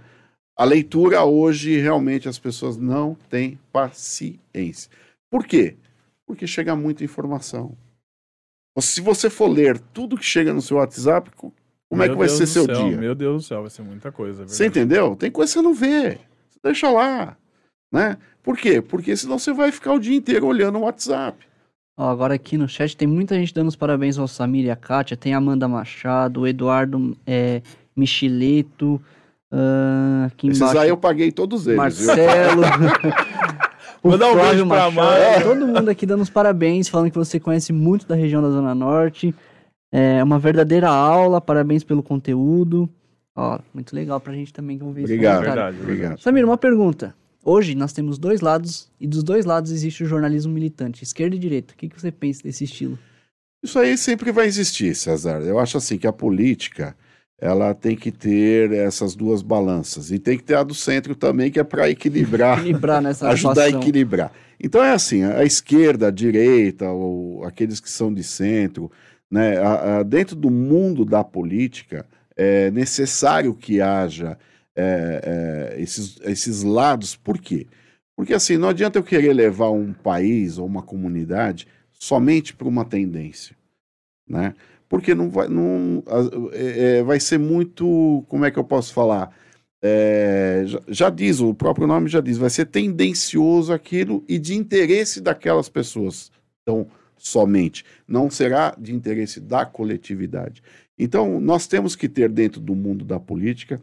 [0.57, 4.91] A leitura hoje, realmente, as pessoas não têm paciência.
[5.29, 5.77] Por quê?
[6.27, 7.77] Porque chega muita informação.
[8.81, 11.53] Se você for ler tudo que chega no seu WhatsApp, como
[11.93, 12.97] Meu é que vai Deus ser seu céu, dia?
[12.97, 14.43] Meu Deus do céu, vai ser muita coisa.
[14.43, 15.15] É você entendeu?
[15.15, 16.19] Tem coisa que você não vê.
[16.63, 17.37] Deixa lá.
[17.95, 18.19] Né?
[18.43, 18.83] Por quê?
[18.83, 21.39] Porque senão você vai ficar o dia inteiro olhando o WhatsApp.
[21.97, 24.75] Ó, agora aqui no chat tem muita gente dando os parabéns ao Samir e a
[24.75, 25.17] Kátia.
[25.17, 27.63] Tem a Amanda Machado, o Eduardo é,
[27.95, 29.01] Michileto.
[29.53, 31.77] Uh, aqui Esses embaixo, aí eu paguei todos eles.
[31.77, 32.63] Marcelo.
[34.03, 35.41] Vou dar um beijo pra Amanda.
[35.45, 38.75] Todo mundo aqui dando os parabéns, falando que você conhece muito da região da Zona
[38.75, 39.33] Norte.
[39.93, 42.91] É uma verdadeira aula, parabéns pelo conteúdo.
[43.37, 46.21] Ó, muito legal pra gente também que ver Obrigado, verdade, obrigado.
[46.21, 47.15] Samir, uma pergunta.
[47.45, 51.39] Hoje nós temos dois lados e dos dois lados existe o jornalismo militante, esquerda e
[51.39, 51.75] direita.
[51.75, 52.99] O que, que você pensa desse estilo?
[53.63, 55.43] Isso aí sempre vai existir, César.
[55.43, 56.97] Eu acho assim que a política
[57.39, 61.51] ela tem que ter essas duas balanças e tem que ter a do centro também
[61.51, 64.33] que é para equilibrar, equilibrar ajudar a equilibrar.
[64.59, 68.91] Então é assim, a esquerda, a direita, ou aqueles que são de centro,
[69.31, 74.39] né, a, a, dentro do mundo da política é necessário que haja
[74.77, 77.17] é, é, esses, esses lados.
[77.17, 77.67] Por quê?
[78.17, 82.85] Porque assim, não adianta eu querer levar um país ou uma comunidade somente para uma
[82.85, 83.57] tendência,
[84.29, 84.55] né?
[84.89, 86.03] Porque não vai, não,
[86.53, 89.35] é, é, vai ser muito, como é que eu posso falar?
[89.83, 94.55] É, já, já, diz, o próprio nome já diz, vai ser tendencioso aquilo e de
[94.55, 96.31] interesse daquelas pessoas.
[96.63, 97.85] Então, somente.
[98.07, 100.63] Não será de interesse da coletividade.
[100.99, 103.81] Então, nós temos que ter dentro do mundo da política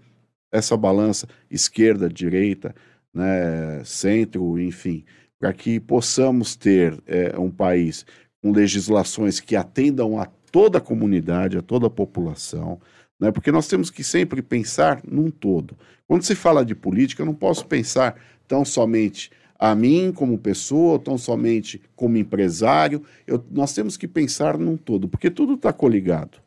[0.52, 2.76] essa balança esquerda, direita,
[3.14, 5.04] né, centro, enfim,
[5.40, 8.06] para que possamos ter é, um país
[8.42, 12.80] com legislações que atendam a toda a comunidade, a toda a população,
[13.20, 15.78] né, porque nós temos que sempre pensar num todo.
[16.08, 20.98] Quando se fala de política, eu não posso pensar tão somente a mim como pessoa,
[20.98, 23.04] tão somente como empresário.
[23.28, 26.40] Eu, nós temos que pensar num todo, porque tudo está coligado.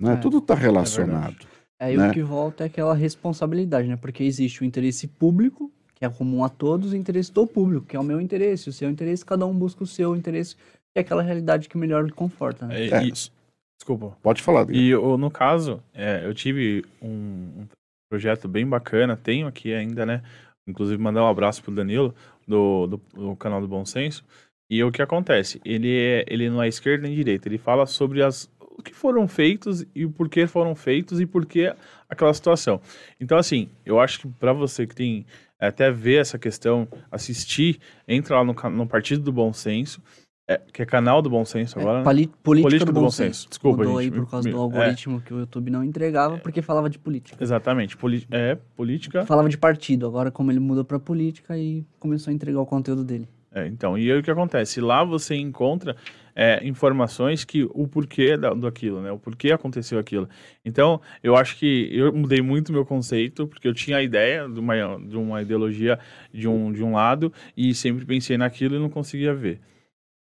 [0.00, 0.14] Né?
[0.14, 1.36] É, tudo está é relacionado.
[1.52, 2.08] É Aí né?
[2.08, 3.96] o que volta é aquela responsabilidade, né?
[3.96, 7.86] Porque existe o interesse público, que é comum a todos, e o interesse do público,
[7.86, 10.98] que é o meu interesse, o seu interesse, cada um busca o seu interesse, que
[10.98, 12.66] é aquela realidade que melhor lhe conforta.
[12.66, 12.86] Né?
[12.86, 14.16] É, e, desculpa.
[14.22, 14.70] Pode falar.
[14.70, 17.66] E eu, no caso, é, eu tive um, um,
[18.08, 20.22] projeto bem bacana, tenho aqui ainda, né?
[20.66, 22.14] Inclusive mandar um abraço pro Danilo,
[22.46, 24.24] do, do, do canal do Bom Senso.
[24.68, 25.60] E o que acontece?
[25.64, 29.26] Ele, é, ele não é esquerda nem direita, ele fala sobre as o que foram
[29.26, 31.74] feitos e o porquê foram feitos e por que
[32.08, 32.80] aquela situação.
[33.20, 35.26] Então, assim, eu acho que para você que tem
[35.60, 40.02] é, até ver essa questão, assistir, entra lá no, no Partido do Bom Senso,
[40.48, 42.28] é, que é canal do Bom Senso é, agora, é, né?
[42.42, 43.40] Política, do, do, Bom, Senso.
[43.40, 43.48] senso.
[43.48, 44.14] Desculpa, Mudou gente.
[44.14, 44.60] aí por causa do é.
[44.60, 47.42] algoritmo que o YouTube não entregava, porque falava de política.
[47.42, 47.96] Exatamente.
[47.96, 49.24] Poli é, política...
[49.26, 50.06] Falava de partido.
[50.06, 53.28] Agora, como ele mudou para política, aí começou a entregar o conteúdo dele.
[53.56, 54.82] É, então, e aí o que acontece?
[54.82, 55.96] Lá você encontra
[56.34, 59.10] é, informações que o porquê da, daquilo, né?
[59.10, 60.28] O porquê aconteceu aquilo.
[60.62, 64.60] Então, eu acho que eu mudei muito meu conceito, porque eu tinha a ideia de
[64.60, 65.98] uma, de uma ideologia
[66.34, 69.58] de um, de um lado e sempre pensei naquilo e não conseguia ver.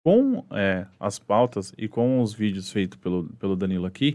[0.04, 4.14] Com é, as pautas e com os vídeos feitos pelo, pelo Danilo aqui,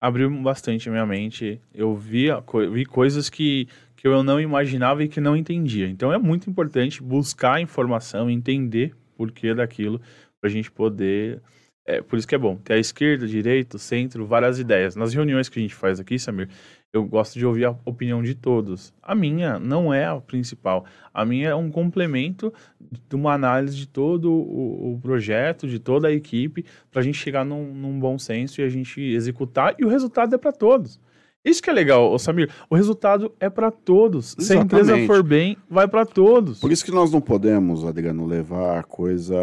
[0.00, 1.60] abriu bastante a minha mente.
[1.74, 2.28] Eu vi,
[2.72, 3.68] vi coisas que,
[4.00, 5.86] que eu não imaginava e que não entendia.
[5.86, 10.00] Então é muito importante buscar informação, entender porquê daquilo,
[10.40, 11.42] para a gente poder.
[11.84, 14.96] É, por isso que é bom ter a esquerda, direita, centro, várias ideias.
[14.96, 16.48] Nas reuniões que a gente faz aqui, Samir,
[16.90, 18.90] eu gosto de ouvir a opinião de todos.
[19.02, 20.86] A minha não é a principal.
[21.12, 26.08] A minha é um complemento de uma análise de todo o, o projeto, de toda
[26.08, 29.74] a equipe, para a gente chegar num, num, bom senso e a gente executar.
[29.78, 30.98] E o resultado é para todos.
[31.44, 32.50] Isso que é legal, Samir.
[32.68, 34.36] O resultado é para todos.
[34.38, 34.46] Exatamente.
[34.46, 36.60] Se a empresa for bem, vai para todos.
[36.60, 39.36] Por isso que nós não podemos, Adriano, levar a coisa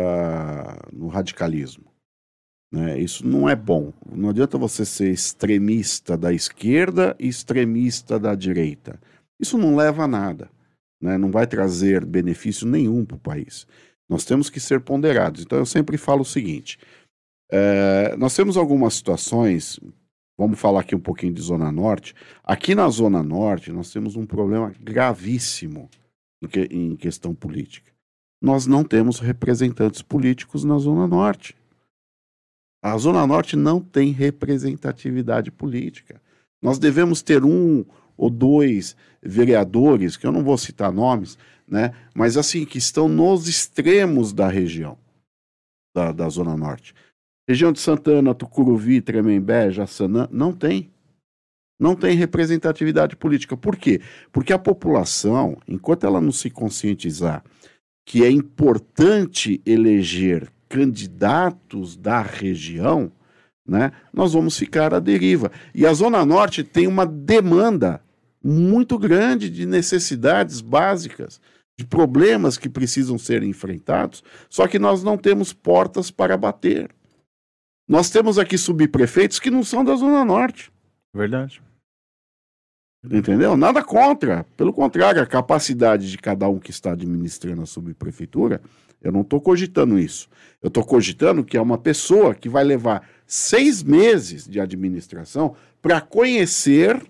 [0.93, 1.85] no radicalismo.
[2.71, 2.99] Né?
[2.99, 3.93] Isso não é bom.
[4.11, 8.99] Não adianta você ser extremista da esquerda e extremista da direita.
[9.39, 10.49] Isso não leva a nada.
[11.01, 11.17] Né?
[11.17, 13.65] Não vai trazer benefício nenhum para o país.
[14.09, 15.41] Nós temos que ser ponderados.
[15.41, 16.77] Então eu sempre falo o seguinte:
[17.51, 19.79] é, nós temos algumas situações.
[20.38, 22.13] Vamos falar aqui um pouquinho de Zona Norte.
[22.43, 25.89] Aqui na Zona Norte, nós temos um problema gravíssimo
[26.41, 27.91] em, que, em questão política.
[28.39, 31.55] Nós não temos representantes políticos na Zona Norte.
[32.83, 36.21] A Zona Norte não tem representatividade política.
[36.61, 37.83] Nós devemos ter um
[38.15, 43.47] ou dois vereadores, que eu não vou citar nomes, né, mas assim, que estão nos
[43.47, 44.97] extremos da região,
[45.95, 46.95] da, da Zona Norte.
[47.47, 50.91] Região de Santana, Tucuruvi, Tremembé, Jaçanã, não tem.
[51.79, 53.55] Não tem representatividade política.
[53.55, 54.01] Por quê?
[54.31, 57.43] Porque a população, enquanto ela não se conscientizar
[58.07, 63.11] que é importante eleger candidatos da região,
[63.67, 65.51] né, nós vamos ficar à deriva.
[65.75, 68.01] E a Zona Norte tem uma demanda
[68.41, 71.41] muito grande de necessidades básicas,
[71.77, 76.89] de problemas que precisam ser enfrentados, só que nós não temos portas para bater.
[77.88, 80.71] Nós temos aqui subprefeitos que não são da Zona Norte.
[81.13, 81.61] Verdade.
[83.09, 83.55] Entendeu?
[83.55, 84.43] Nada contra.
[84.57, 88.61] Pelo contrário, a capacidade de cada um que está administrando a subprefeitura
[89.01, 90.27] eu não estou cogitando isso.
[90.61, 96.01] Eu estou cogitando que é uma pessoa que vai levar seis meses de administração para
[96.01, 97.01] conhecer,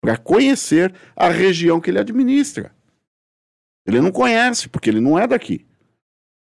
[0.00, 2.72] para conhecer a região que ele administra.
[3.86, 5.66] Ele não conhece, porque ele não é daqui.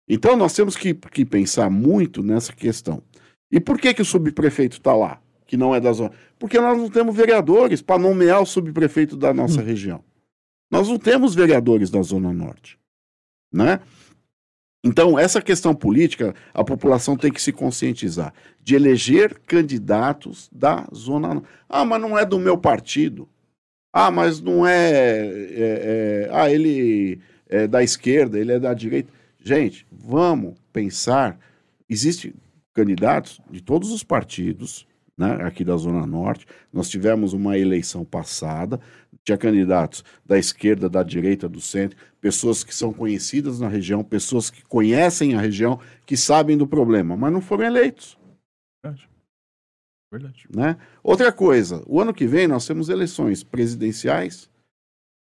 [0.08, 3.02] Então nós temos que, que pensar muito nessa questão.
[3.54, 6.12] E por que, que o subprefeito está lá, que não é da zona?
[6.40, 9.64] Porque nós não temos vereadores para nomear o subprefeito da nossa hum.
[9.64, 10.04] região.
[10.72, 12.80] Nós não temos vereadores da Zona Norte.
[13.54, 13.80] Né?
[14.84, 21.44] Então, essa questão política, a população tem que se conscientizar de eleger candidatos da zona.
[21.70, 23.30] Ah, mas não é do meu partido.
[23.94, 24.90] Ah, mas não é.
[24.90, 29.14] é, é ah, ele é da esquerda, ele é da direita.
[29.40, 31.38] Gente, vamos pensar.
[31.88, 32.34] Existem
[32.74, 36.46] candidatos de todos os partidos, né, aqui da Zona Norte.
[36.72, 38.80] Nós tivemos uma eleição passada,
[39.24, 44.50] tinha candidatos da esquerda, da direita, do centro, pessoas que são conhecidas na região, pessoas
[44.50, 48.18] que conhecem a região, que sabem do problema, mas não foram eleitos.
[48.84, 49.10] Verdade.
[50.12, 50.48] Verdade.
[50.54, 50.78] Né?
[51.02, 54.50] Outra coisa, o ano que vem nós temos eleições presidenciais,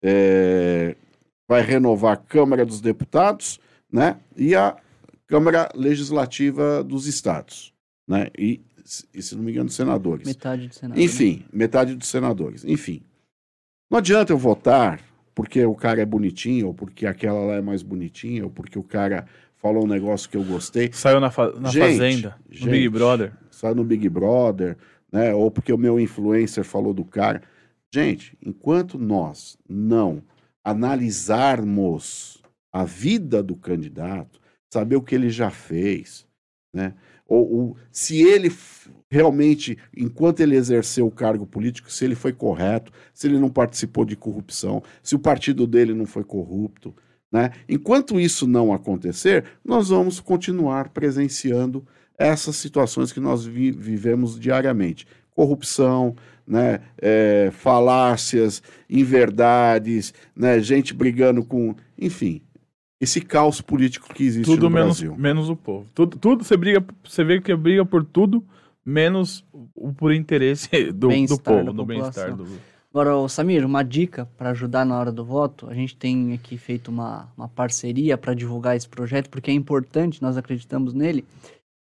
[0.03, 0.97] é,
[1.49, 3.59] vai renovar a Câmara dos Deputados
[3.91, 4.76] né, e a
[5.27, 7.72] Câmara Legislativa dos Estados.
[8.07, 8.61] Né, e,
[9.12, 10.27] e, se não me engano, senadores.
[10.27, 11.05] Metade dos senadores.
[11.05, 12.64] Enfim, metade dos senadores.
[12.64, 13.03] Enfim,
[13.91, 15.01] não adianta eu votar
[15.35, 18.83] porque o cara é bonitinho, ou porque aquela lá é mais bonitinha, ou porque o
[18.83, 20.91] cara falou um negócio que eu gostei.
[20.93, 23.33] Saiu na, fa na gente, Fazenda, no gente, Big Brother.
[23.51, 24.77] Saiu no Big Brother,
[25.12, 25.35] né?
[25.35, 27.43] Ou porque o meu influencer falou do cara.
[27.93, 30.22] Gente, enquanto nós não
[30.64, 34.41] analisarmos a vida do candidato,
[34.77, 36.27] saber o que ele já fez,
[36.72, 36.93] né?
[37.27, 38.53] Ou, ou se ele
[39.11, 44.05] realmente, enquanto ele exerceu o cargo político, se ele foi correto, se ele não participou
[44.05, 46.95] de corrupção, se o partido dele não foi corrupto.
[47.33, 47.51] Né?
[47.66, 51.87] Enquanto isso não acontecer, nós vamos continuar presenciando
[52.18, 55.07] essas situações que nós vi vivemos diariamente.
[55.35, 56.14] Corrupção,
[56.47, 61.74] né, é, falácias, inverdades, né, gente brigando com.
[61.99, 62.43] Enfim,
[63.01, 65.16] esse caos político que existe tudo no menos, Brasil.
[65.18, 65.86] menos o povo.
[65.94, 68.42] Tudo, tudo você briga, você vê que briga por tudo,
[68.84, 69.44] menos
[69.74, 72.34] o por interesse do, do povo, do bem-estar.
[72.34, 72.47] Do...
[72.90, 75.68] Agora, Samir, uma dica para ajudar na hora do voto.
[75.68, 80.22] A gente tem aqui feito uma, uma parceria para divulgar esse projeto, porque é importante,
[80.22, 81.22] nós acreditamos nele,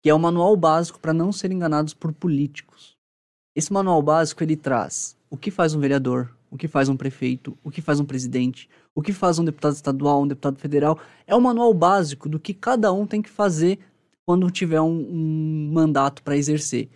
[0.02, 2.96] que é o manual básico para não ser enganados por políticos.
[3.54, 7.56] Esse manual básico ele traz o que faz um vereador, o que faz um prefeito,
[7.62, 10.98] o que faz um presidente, o que faz um deputado estadual, um deputado federal.
[11.26, 13.78] É o manual básico do que cada um tem que fazer
[14.24, 16.88] quando tiver um, um mandato para exercer.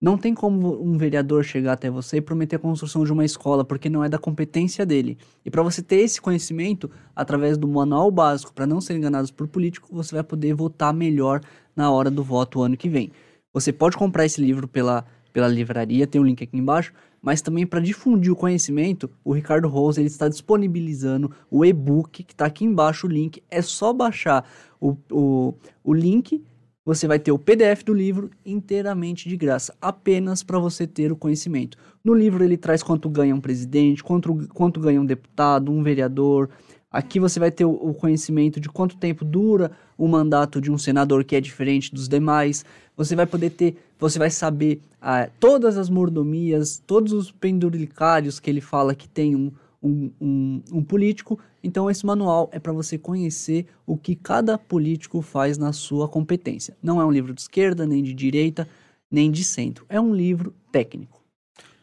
[0.00, 3.64] Não tem como um vereador chegar até você e prometer a construção de uma escola,
[3.64, 5.16] porque não é da competência dele.
[5.44, 9.48] E para você ter esse conhecimento, através do manual básico, para não ser enganados por
[9.48, 11.40] político, você vai poder votar melhor
[11.74, 13.10] na hora do voto o ano que vem.
[13.54, 15.02] Você pode comprar esse livro pela,
[15.32, 16.92] pela livraria, tem um link aqui embaixo,
[17.22, 22.32] mas também para difundir o conhecimento, o Ricardo Rose ele está disponibilizando o e-book que
[22.32, 23.42] está aqui embaixo o link.
[23.50, 24.48] É só baixar
[24.80, 26.42] o, o, o link
[26.86, 31.16] você vai ter o PDF do livro inteiramente de graça, apenas para você ter o
[31.16, 31.76] conhecimento.
[32.04, 36.48] No livro ele traz quanto ganha um presidente, quanto, quanto ganha um deputado, um vereador.
[36.88, 40.78] Aqui você vai ter o, o conhecimento de quanto tempo dura o mandato de um
[40.78, 42.64] senador que é diferente dos demais.
[42.96, 48.50] Você vai poder ter, você vai saber ah, todas as mordomias, todos os penduricários que
[48.50, 49.50] ele fala que tem um,
[49.82, 51.38] um, um, um político.
[51.62, 56.76] Então, esse manual é para você conhecer o que cada político faz na sua competência.
[56.82, 58.68] Não é um livro de esquerda, nem de direita,
[59.10, 59.86] nem de centro.
[59.88, 61.22] É um livro técnico.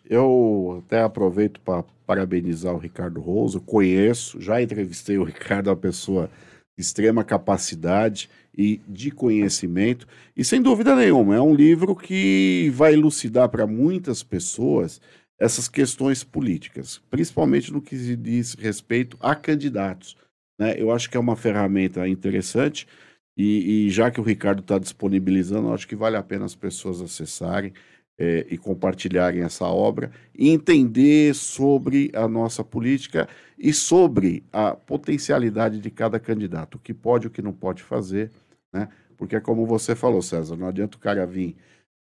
[0.09, 3.59] Eu até aproveito para parabenizar o Ricardo Rosa.
[3.59, 6.29] conheço, já entrevistei o Ricardo, uma pessoa
[6.77, 10.07] de extrema capacidade e de conhecimento.
[10.35, 15.01] E sem dúvida nenhuma, é um livro que vai elucidar para muitas pessoas
[15.39, 20.15] essas questões políticas, principalmente no que diz respeito a candidatos.
[20.59, 20.75] Né?
[20.77, 22.87] Eu acho que é uma ferramenta interessante
[23.35, 27.01] e, e já que o Ricardo está disponibilizando, acho que vale a pena as pessoas
[27.01, 27.73] acessarem
[28.17, 33.27] é, e compartilharem essa obra e entender sobre a nossa política
[33.57, 38.31] e sobre a potencialidade de cada candidato, o que pode o que não pode fazer,
[38.73, 38.89] né?
[39.15, 41.55] Porque, como você falou, César, não adianta o cara vir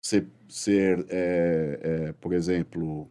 [0.02, 3.10] ser, ser é, é, por exemplo,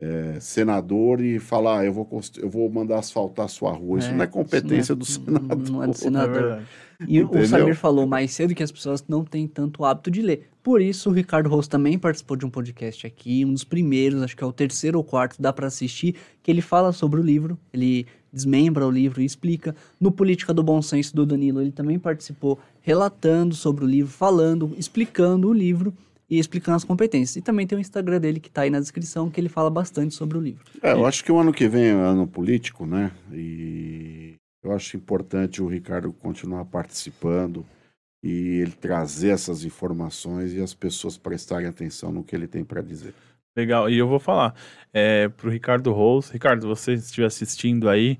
[0.00, 2.08] é, senador e falar, ah, eu, vou
[2.38, 4.00] eu vou mandar asfaltar a sua rua.
[4.00, 5.58] Isso é, não é competência não é, do senador.
[5.70, 6.42] Não é do senador.
[6.58, 6.62] É
[7.08, 10.48] e o Samir falou mais cedo que as pessoas não têm tanto hábito de ler.
[10.62, 14.36] Por isso, o Ricardo Rosso também participou de um podcast aqui, um dos primeiros, acho
[14.36, 17.58] que é o terceiro ou quarto, dá para assistir, que ele fala sobre o livro,
[17.72, 19.74] ele desmembra o livro e explica.
[20.00, 24.72] No Política do Bom Senso do Danilo, ele também participou relatando sobre o livro, falando,
[24.78, 25.92] explicando o livro
[26.30, 27.36] e explicando as competências.
[27.36, 30.14] E também tem o Instagram dele que está aí na descrição, que ele fala bastante
[30.14, 30.64] sobre o livro.
[30.82, 33.12] É, eu acho que o ano que vem é ano político, né?
[33.30, 37.66] E eu acho importante o Ricardo continuar participando
[38.22, 42.80] e ele trazer essas informações e as pessoas prestarem atenção no que ele tem para
[42.80, 43.12] dizer.
[43.56, 44.54] Legal, e eu vou falar
[44.92, 46.32] é, pro Ricardo Rose.
[46.32, 48.16] Ricardo, você estiver assistindo aí,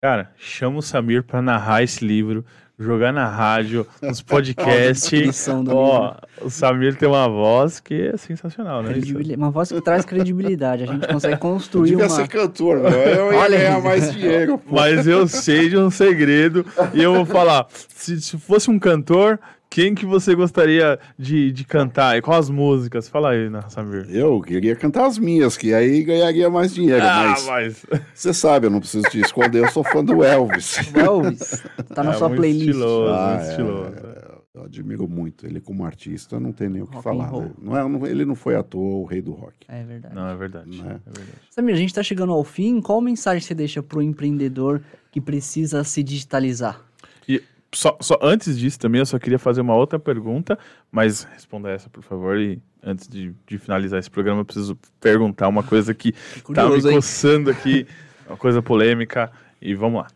[0.00, 2.44] cara, chama o Samir para narrar esse livro
[2.78, 5.48] jogar na rádio, nos podcasts.
[5.68, 8.94] Ó, o Samir tem uma voz que é sensacional, né?
[9.36, 10.84] Uma voz que traz credibilidade.
[10.84, 12.10] A gente consegue construir Devia uma...
[12.16, 12.90] ser cantor, meu.
[12.90, 14.58] eu ia ganhar mais dinheiro.
[14.58, 14.76] Pô.
[14.76, 19.38] Mas eu sei de um segredo e eu vou falar, se, se fosse um cantor,
[19.72, 22.18] quem que você gostaria de, de cantar?
[22.18, 23.08] E quais músicas?
[23.08, 24.06] Fala aí, né, Samir.
[24.10, 27.02] Eu queria cantar as minhas, que aí ganharia mais dinheiro.
[27.02, 30.76] Ah, mas você sabe, eu não preciso te esconder, eu sou fã do Elvis.
[30.92, 31.64] O Elvis?
[31.94, 32.68] Tá na é, sua playlist.
[32.68, 33.94] Estiloso, ah, muito é, estiloso.
[33.96, 37.32] É, eu admiro muito ele como artista, não tem nem o que rock falar.
[37.32, 37.50] Né?
[37.58, 39.56] Não é, não, ele não foi à toa o rei do rock.
[39.68, 40.14] É verdade.
[40.14, 40.70] Não, é verdade.
[40.80, 40.84] É?
[40.84, 41.38] é verdade.
[41.50, 42.78] Samir, a gente está chegando ao fim.
[42.82, 46.78] Qual mensagem você deixa para o empreendedor que precisa se digitalizar?
[47.26, 47.42] E
[47.74, 50.58] só, só antes disso também, eu só queria fazer uma outra pergunta,
[50.90, 55.48] mas responda essa, por favor, e antes de, de finalizar esse programa, eu preciso perguntar
[55.48, 56.12] uma coisa que
[56.54, 57.86] tá me coçando aqui,
[58.26, 60.08] uma coisa polêmica, e vamos lá.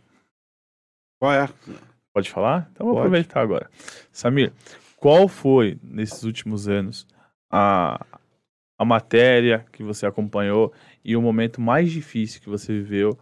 [1.19, 1.49] Qual é?
[2.15, 2.69] Pode falar?
[2.73, 3.71] Então vou aproveitar agora.
[4.13, 4.53] Samir,
[4.97, 7.07] qual foi, nesses últimos anos,
[7.51, 8.05] a,
[8.79, 10.73] a matéria que você acompanhou
[11.05, 13.19] e o momento mais difícil que você viveu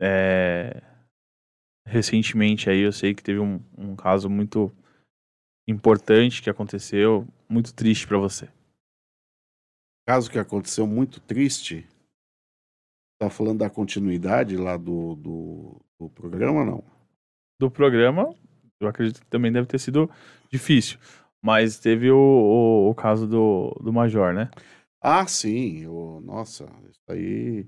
[0.00, 0.82] é,
[1.86, 4.72] recentemente aí eu sei que teve um, um caso muito
[5.68, 8.48] importante que aconteceu, muito triste para você.
[10.06, 11.86] Caso que aconteceu muito triste.
[13.18, 16.84] Tá falando da continuidade lá do, do, do programa, não?
[17.58, 18.34] Do programa,
[18.80, 20.10] eu acredito que também deve ter sido
[20.50, 20.98] difícil.
[21.40, 24.50] Mas teve o, o, o caso do, do Major, né?
[25.00, 25.86] Ah, sim.
[25.86, 27.66] O, nossa, isso aí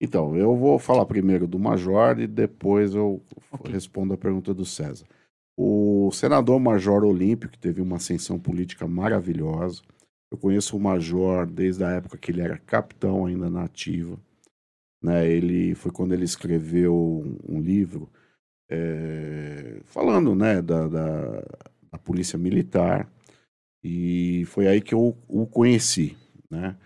[0.00, 3.72] então, eu vou falar primeiro do Major e depois eu okay.
[3.72, 5.06] respondo a pergunta do César.
[5.56, 9.82] O senador Major Olímpio, que teve uma ascensão política maravilhosa,
[10.30, 14.18] Eu conheço o Major desde a época que ele era capitão ainda na ativa.
[15.02, 15.26] Né?
[15.26, 18.10] Ele foi quando ele escreveu um, um livro
[18.68, 21.44] é, falando né, da, da,
[21.92, 23.08] da, polícia militar
[23.82, 26.16] e foi aí que eu o conheci,
[26.50, 26.76] né?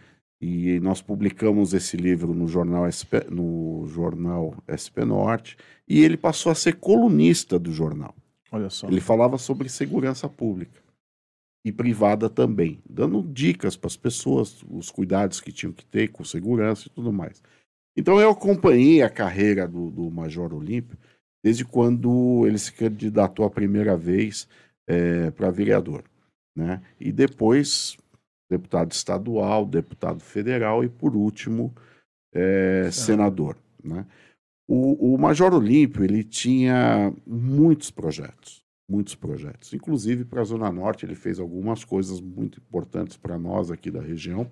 [0.41, 6.51] E nós publicamos esse livro no jornal SP, no jornal SP Norte e ele passou
[6.51, 8.14] a ser colunista do jornal.
[8.51, 8.88] Olha só.
[8.88, 10.80] Ele falava sobre segurança pública
[11.62, 16.24] e privada também, dando dicas para as pessoas, os cuidados que tinham que ter com
[16.24, 17.43] segurança e tudo mais.
[17.95, 20.97] Então eu acompanhei a carreira do, do Major Olímpio
[21.43, 24.49] desde quando ele se candidatou a primeira vez
[24.86, 26.05] é, para vereador,
[26.57, 26.82] né?
[26.99, 27.97] E depois
[28.51, 31.74] deputado estadual, deputado federal e por último
[32.34, 34.05] é, senador, né?
[34.68, 39.72] O, o Major Olímpio ele tinha muitos projetos, muitos projetos.
[39.72, 44.01] Inclusive para a Zona Norte ele fez algumas coisas muito importantes para nós aqui da
[44.01, 44.48] região,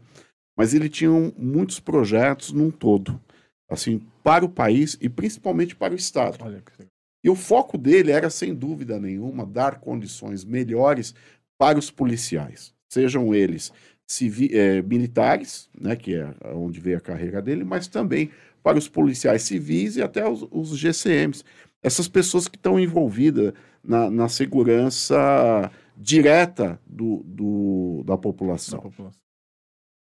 [0.56, 3.20] mas ele tinha muitos projetos num todo
[3.68, 6.38] assim, para o país e principalmente para o Estado.
[7.22, 11.14] E o foco dele era, sem dúvida nenhuma, dar condições melhores
[11.58, 13.72] para os policiais, sejam eles
[14.52, 18.30] é, militares, né, que é onde veio a carreira dele, mas também
[18.62, 21.44] para os policiais civis e até os, os GCMs.
[21.82, 23.52] Essas pessoas que estão envolvidas
[23.84, 28.78] na, na segurança direta do, do da, população.
[28.78, 29.20] da população.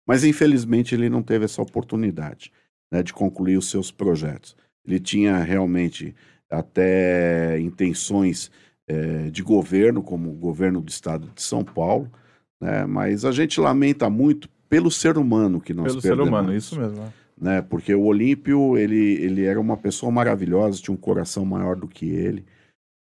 [0.07, 2.53] Mas, infelizmente, ele não teve essa oportunidade
[2.93, 4.57] né, de concluir os seus projetos.
[4.87, 6.15] Ele tinha realmente
[6.49, 8.51] até intenções
[8.87, 12.11] é, de governo, como o governo do estado de São Paulo,
[12.61, 16.17] né, mas a gente lamenta muito pelo ser humano que nós pelo perdemos.
[16.17, 17.03] Pelo ser humano, isso mesmo.
[17.03, 17.13] É.
[17.39, 21.87] Né, porque o Olímpio, ele, ele era uma pessoa maravilhosa, tinha um coração maior do
[21.87, 22.45] que ele,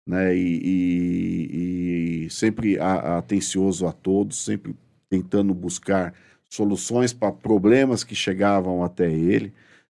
[0.07, 4.75] né, e, e, e sempre atencioso a todos, sempre
[5.09, 6.13] tentando buscar
[6.51, 9.53] soluções para problemas que chegavam até ele.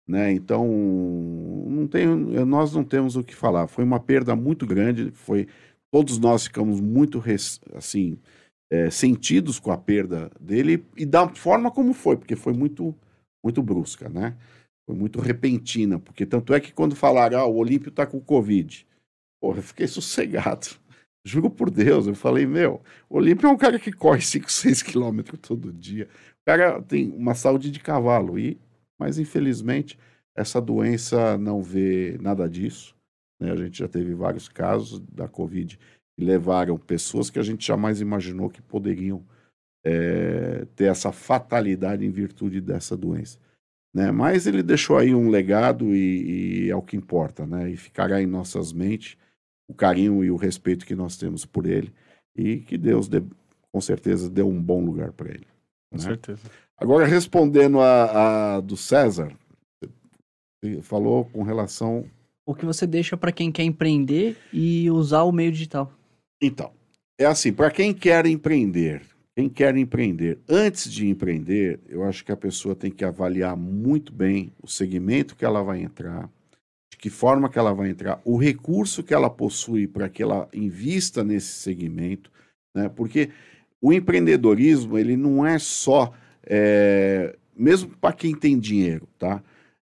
[0.07, 0.33] Né?
[0.33, 0.67] Então,
[1.69, 3.67] não tem, nós não temos o que falar.
[3.67, 5.11] Foi uma perda muito grande.
[5.13, 5.49] Foi
[5.91, 7.23] todos nós ficamos muito
[7.75, 8.19] assim
[8.71, 12.95] é, sentidos com a perda dele e da forma como foi, porque foi muito
[13.45, 14.37] muito brusca, né?
[14.87, 18.87] Foi muito repentina, porque tanto é que quando falaram, ah, o Olímpio tá com Covid,
[19.41, 20.67] porra, eu fiquei sossegado.
[21.25, 24.83] Juro por Deus, eu falei, meu, o Olímpio é um cara que corre 5, 6
[24.83, 26.09] quilômetros todo dia.
[26.43, 28.59] O cara tem uma saúde de cavalo e
[28.99, 29.99] mas, infelizmente,
[30.35, 32.95] essa doença não vê nada disso.
[33.41, 33.51] Né?
[33.51, 35.79] A gente já teve vários casos da Covid
[36.19, 39.23] levaram pessoas que a gente jamais imaginou que poderiam
[39.85, 43.39] é, ter essa fatalidade em virtude dessa doença.
[43.95, 44.11] Né?
[44.11, 47.71] Mas ele deixou aí um legado e, e, é o que importa, né?
[47.71, 49.17] E ficará em nossas mentes
[49.69, 51.93] o carinho e o respeito que nós temos por ele
[52.37, 53.23] e que Deus, dê,
[53.73, 55.47] com certeza, deu um bom lugar para ele.
[55.91, 56.03] Com né?
[56.03, 56.43] certeza.
[56.77, 59.33] Agora, respondendo a, a do César,
[60.83, 62.05] falou com relação.
[62.45, 65.91] O que você deixa para quem quer empreender e usar o meio digital?
[66.41, 66.73] Então,
[67.19, 69.03] é assim, para quem quer empreender,
[69.35, 74.13] quem quer empreender, antes de empreender, eu acho que a pessoa tem que avaliar muito
[74.13, 76.29] bem o segmento que ela vai entrar,
[76.91, 80.49] de que forma que ela vai entrar, o recurso que ela possui para que ela
[80.53, 82.31] invista nesse segmento,
[82.75, 82.89] né?
[82.89, 83.31] Porque
[83.81, 86.13] o empreendedorismo, ele não é só
[86.47, 89.43] é, mesmo para quem tem dinheiro, tá?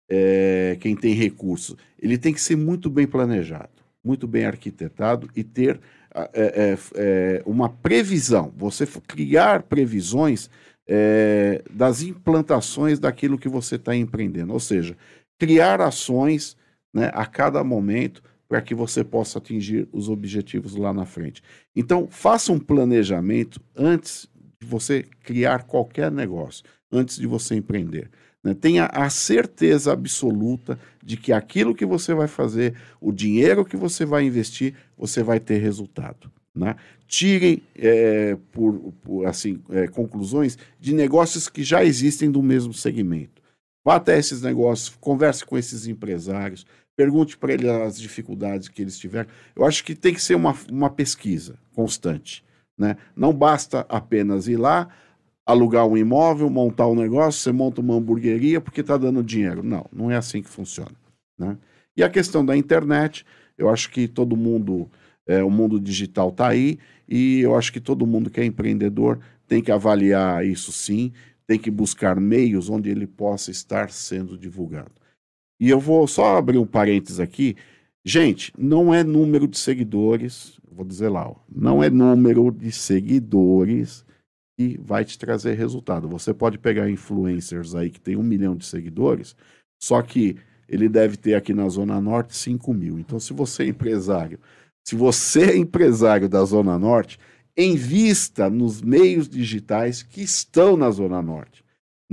[0.10, 3.70] É, quem tem recursos, ele tem que ser muito bem planejado,
[4.04, 5.80] muito bem arquitetado e ter
[6.16, 8.54] é, é, é uma previsão.
[8.56, 10.50] Você criar previsões
[10.88, 14.96] é, das implantações daquilo que você está empreendendo, ou seja,
[15.40, 16.56] criar ações
[16.94, 21.42] né, a cada momento para que você possa atingir os objetivos lá na frente.
[21.76, 24.30] Então, faça um planejamento antes
[24.62, 28.12] de você criar qualquer negócio, antes de você empreender.
[28.44, 28.54] Né?
[28.54, 34.06] Tenha a certeza absoluta de que aquilo que você vai fazer, o dinheiro que você
[34.06, 36.32] vai investir, você vai ter resultado.
[36.54, 36.76] Né?
[37.08, 43.42] Tirem é, por, por, assim, é, conclusões de negócios que já existem do mesmo segmento.
[43.84, 46.66] Vá até esses negócios, converse com esses empresários,
[46.96, 49.30] pergunte para eles as dificuldades que eles tiveram.
[49.56, 52.44] Eu acho que tem que ser uma, uma pesquisa constante.
[52.78, 52.98] Né?
[53.16, 54.90] Não basta apenas ir lá,
[55.46, 59.62] alugar um imóvel, montar um negócio, você monta uma hamburgueria porque está dando dinheiro.
[59.62, 60.96] Não, não é assim que funciona.
[61.38, 61.58] Né?
[61.96, 63.26] E a questão da internet,
[63.58, 64.90] eu acho que todo mundo,
[65.28, 69.20] é, o mundo digital está aí e eu acho que todo mundo que é empreendedor
[69.48, 71.12] tem que avaliar isso sim,
[71.46, 74.92] tem que buscar meios onde ele possa estar sendo divulgado.
[75.60, 77.56] E eu vou só abrir um parênteses aqui.
[78.04, 84.06] Gente, não é número de seguidores, vou dizer lá, ó, não é número de seguidores
[84.58, 86.08] e vai te trazer resultado.
[86.08, 89.36] Você pode pegar influencers aí que tem um milhão de seguidores,
[89.82, 93.00] só que ele deve ter aqui na Zona Norte 5 mil.
[93.00, 94.40] Então, se você é empresário,
[94.84, 97.20] se você é empresário da Zona Norte,
[97.58, 101.63] invista nos meios digitais que estão na Zona Norte.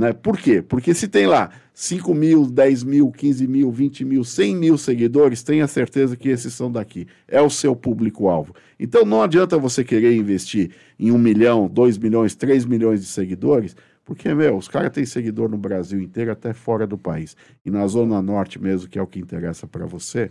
[0.01, 0.15] Né?
[0.15, 0.63] Por quê?
[0.63, 5.43] Porque se tem lá 5 mil, 10 mil, 15 mil, 20 mil, 100 mil seguidores,
[5.43, 7.07] tenha certeza que esses são daqui.
[7.29, 8.55] É o seu público-alvo.
[8.79, 13.77] Então não adianta você querer investir em 1 milhão, 2 milhões, 3 milhões de seguidores,
[14.03, 17.37] porque, meu, os caras têm seguidor no Brasil inteiro, até fora do país.
[17.63, 20.31] E na Zona Norte mesmo, que é o que interessa para você,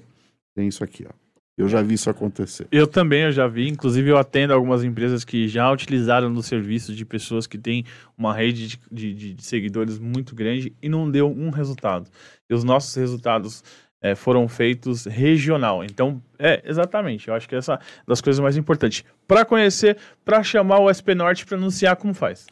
[0.55, 1.13] tem isso aqui, ó.
[1.60, 2.65] Eu já vi isso acontecer.
[2.72, 3.68] Eu também, eu já vi.
[3.68, 7.84] Inclusive, eu atendo algumas empresas que já utilizaram no serviço de pessoas que têm
[8.18, 12.10] uma rede de, de, de seguidores muito grande e não deu um resultado.
[12.49, 13.61] E os nossos resultados
[14.02, 15.84] é, foram feitos regional.
[15.84, 17.27] Então, é, exatamente.
[17.27, 19.03] Eu acho que essa é das coisas mais importantes.
[19.27, 22.48] Para conhecer, para chamar o SP Norte para anunciar, como faz?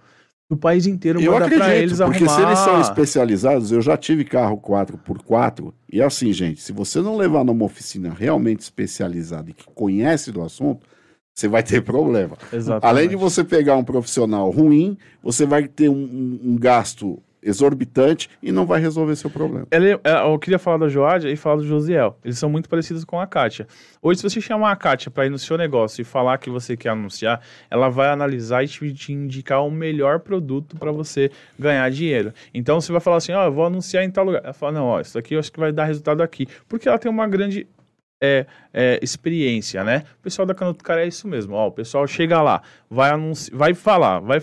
[0.50, 2.36] Do país inteiro eu manda acredito, pra eles porque arrumar.
[2.36, 7.02] se eles são especializados, eu já tive carro 4x4 e é assim, gente, se você
[7.02, 10.86] não levar numa oficina realmente especializada e que conhece do assunto,
[11.34, 12.38] você vai ter problema.
[12.54, 12.86] Exatamente.
[12.86, 18.28] Além de você pegar um profissional ruim, você vai ter um, um, um gasto exorbitante
[18.42, 19.68] e não vai resolver seu problema.
[19.70, 22.18] Ele, é, eu queria falar da Joádia e falar do Josiel.
[22.26, 23.68] Eles são muito parecidos com a Kátia.
[24.02, 26.76] Hoje, se você chamar a Kátia para ir no seu negócio e falar que você
[26.76, 27.40] quer anunciar,
[27.70, 32.34] ela vai analisar e te, te indicar o melhor produto para você ganhar dinheiro.
[32.54, 34.42] Então, você vai falar assim, ó, oh, eu vou anunciar em tal lugar.
[34.44, 36.48] Ela fala, não, ó, isso aqui eu acho que vai dar resultado aqui.
[36.68, 37.68] Porque ela tem uma grande
[38.22, 40.04] é, é, experiência, né?
[40.20, 41.56] O pessoal da Canuto Cara é isso mesmo.
[41.56, 44.42] Ó, o pessoal chega lá, vai anunciar, vai falar, vai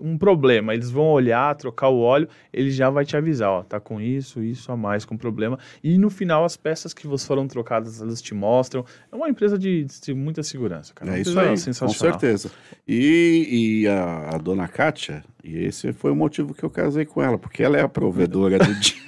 [0.00, 3.78] um problema, eles vão olhar, trocar o óleo, ele já vai te avisar, ó, tá
[3.78, 5.58] com isso, isso a mais, com problema.
[5.82, 8.84] E no final as peças que foram trocadas, elas te mostram.
[9.10, 11.16] É uma empresa de, de muita segurança, cara.
[11.16, 12.50] É isso aí, com certeza.
[12.86, 17.22] E, e a, a, dona Kátia, e esse foi o motivo que eu casei com
[17.22, 19.02] ela, porque ela é a provedora do dia.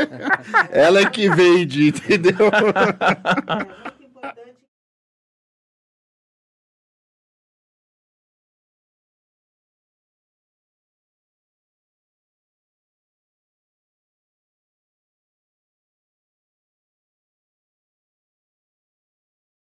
[0.70, 2.50] ela é que vende, entendeu?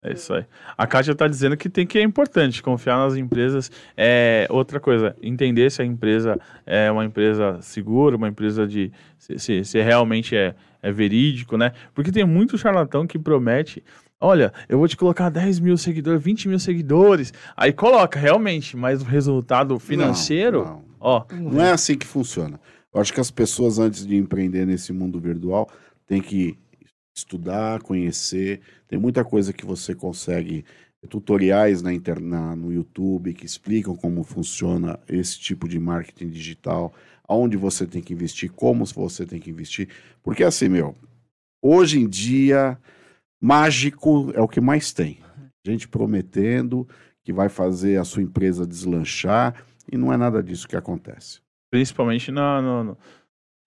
[0.04, 0.46] É isso aí.
[0.78, 3.72] A Kátia está dizendo que tem que é importante confiar nas empresas.
[3.96, 9.40] É outra coisa, entender se a empresa é uma empresa segura, uma empresa de se,
[9.40, 11.72] se, se realmente é, é verídico, né?
[11.94, 13.82] Porque tem muito charlatão que promete
[14.24, 17.34] olha, eu vou te colocar 10 mil seguidores, 20 mil seguidores.
[17.58, 20.84] Aí coloca, realmente, mas o resultado financeiro, não, não.
[20.98, 21.26] ó.
[21.30, 22.58] Não é assim que funciona.
[22.94, 25.70] Eu acho que as pessoas, antes de empreender nesse mundo virtual,
[26.08, 26.58] têm que
[27.16, 28.62] estudar, conhecer.
[28.94, 30.64] Tem muita coisa que você consegue,
[31.10, 36.94] tutoriais na interna, no YouTube que explicam como funciona esse tipo de marketing digital,
[37.28, 39.90] aonde você tem que investir, como você tem que investir.
[40.22, 40.96] Porque assim, meu,
[41.60, 42.78] hoje em dia,
[43.42, 45.18] mágico é o que mais tem.
[45.66, 46.88] Gente prometendo
[47.24, 49.56] que vai fazer a sua empresa deslanchar
[49.92, 51.42] e não é nada disso que acontece.
[51.72, 52.98] Principalmente na, no, no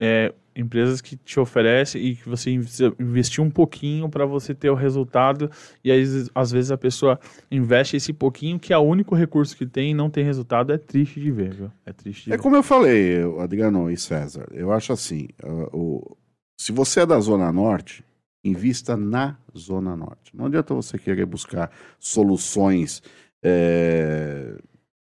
[0.00, 4.74] é, empresas que te oferecem e que você investiu um pouquinho para você ter o
[4.74, 5.50] resultado
[5.84, 6.02] e aí,
[6.34, 7.20] às vezes a pessoa
[7.50, 10.78] investe esse pouquinho que é o único recurso que tem e não tem resultado é
[10.78, 11.72] triste de ver, viu?
[11.84, 12.32] É triste.
[12.32, 12.42] é ver.
[12.42, 14.46] como eu falei, Adriano e César.
[14.52, 16.16] Eu acho assim, uh, o,
[16.58, 18.02] se você é da Zona Norte,
[18.42, 20.34] invista na Zona Norte.
[20.34, 23.02] Não adianta você querer buscar soluções
[23.42, 24.56] é,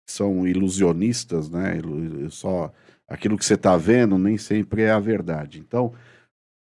[0.06, 1.80] que são ilusionistas, né?
[2.30, 2.72] Só
[3.08, 5.60] aquilo que você está vendo nem sempre é a verdade.
[5.60, 5.94] Então,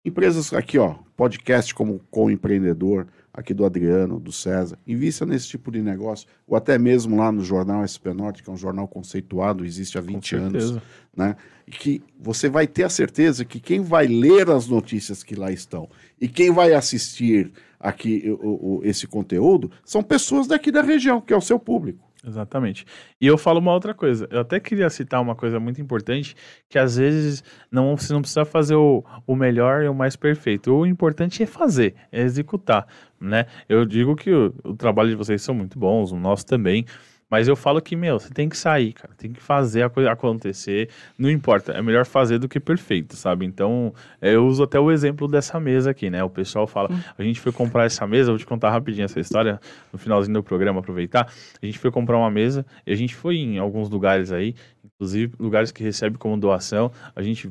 [0.04, 3.06] empresas aqui, ó, podcast como com empreendedor,
[3.36, 4.78] aqui do Adriano, do César.
[4.86, 8.52] Invista nesse tipo de negócio, ou até mesmo lá no jornal SP Norte, que é
[8.52, 10.78] um jornal conceituado, existe há 20 anos,
[11.14, 11.36] né?
[11.66, 15.52] E que você vai ter a certeza que quem vai ler as notícias que lá
[15.52, 15.88] estão
[16.18, 21.34] e quem vai assistir aqui o, o, esse conteúdo são pessoas daqui da região, que
[21.34, 22.06] é o seu público.
[22.26, 22.84] Exatamente.
[23.20, 24.26] E eu falo uma outra coisa.
[24.32, 26.34] Eu até queria citar uma coisa muito importante,
[26.68, 30.72] que às vezes não, você não precisa fazer o, o melhor e o mais perfeito.
[30.74, 32.86] O importante é fazer, é executar,
[33.20, 33.46] né?
[33.68, 36.84] Eu digo que o, o trabalho de vocês são muito bons, o nosso também,
[37.30, 39.12] mas eu falo que, meu, você tem que sair, cara.
[39.16, 40.88] Tem que fazer a coisa acontecer.
[41.18, 43.44] Não importa, é melhor fazer do que perfeito, sabe?
[43.44, 46.22] Então, é, eu uso até o exemplo dessa mesa aqui, né?
[46.22, 46.88] O pessoal fala,
[47.18, 49.60] a gente foi comprar essa mesa, vou te contar rapidinho essa história,
[49.92, 51.32] no finalzinho do programa, aproveitar.
[51.60, 54.54] A gente foi comprar uma mesa e a gente foi em alguns lugares aí,
[54.84, 56.92] inclusive lugares que recebe como doação.
[57.14, 57.50] A gente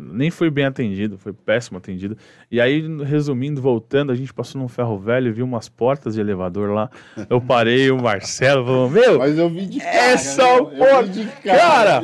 [0.00, 2.16] nem foi bem atendido, foi péssimo atendido.
[2.50, 6.70] E aí, resumindo, voltando, a gente passou num ferro velho, viu umas portas de elevador
[6.70, 6.90] lá.
[7.28, 12.02] Eu parei, o Marcelo falou: Meu, mas eu vi de cara, essa porta de cara.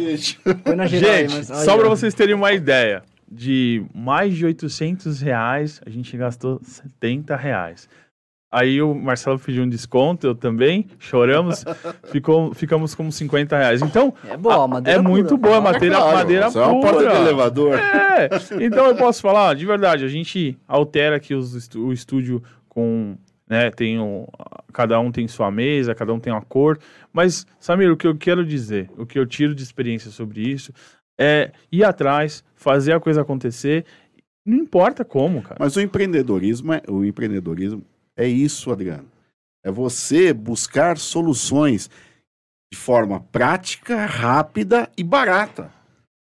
[0.64, 5.90] cara gente, mas, só para vocês terem uma ideia, de mais de 800 reais, a
[5.90, 7.88] gente gastou 70 reais.
[8.52, 11.64] Aí o Marcelo pediu um desconto, eu também, choramos,
[12.10, 13.80] ficou, ficamos com 50 reais.
[13.80, 16.64] Então, é, boa, madeira é muito boa, a madeira, é claro, madeira pura.
[16.64, 17.78] É uma porta de elevador.
[17.78, 18.28] É,
[18.60, 23.16] então eu posso falar, de verdade, a gente altera aqui os, o estúdio com,
[23.48, 24.26] né, tem um,
[24.72, 26.76] cada um tem sua mesa, cada um tem uma cor,
[27.12, 30.72] mas, Samir, o que eu quero dizer, o que eu tiro de experiência sobre isso,
[31.16, 33.84] é ir atrás, fazer a coisa acontecer,
[34.44, 35.56] não importa como, cara.
[35.60, 37.84] Mas o empreendedorismo, é, o empreendedorismo
[38.20, 39.08] é isso, Adriano.
[39.64, 41.88] É você buscar soluções
[42.72, 45.72] de forma prática, rápida e barata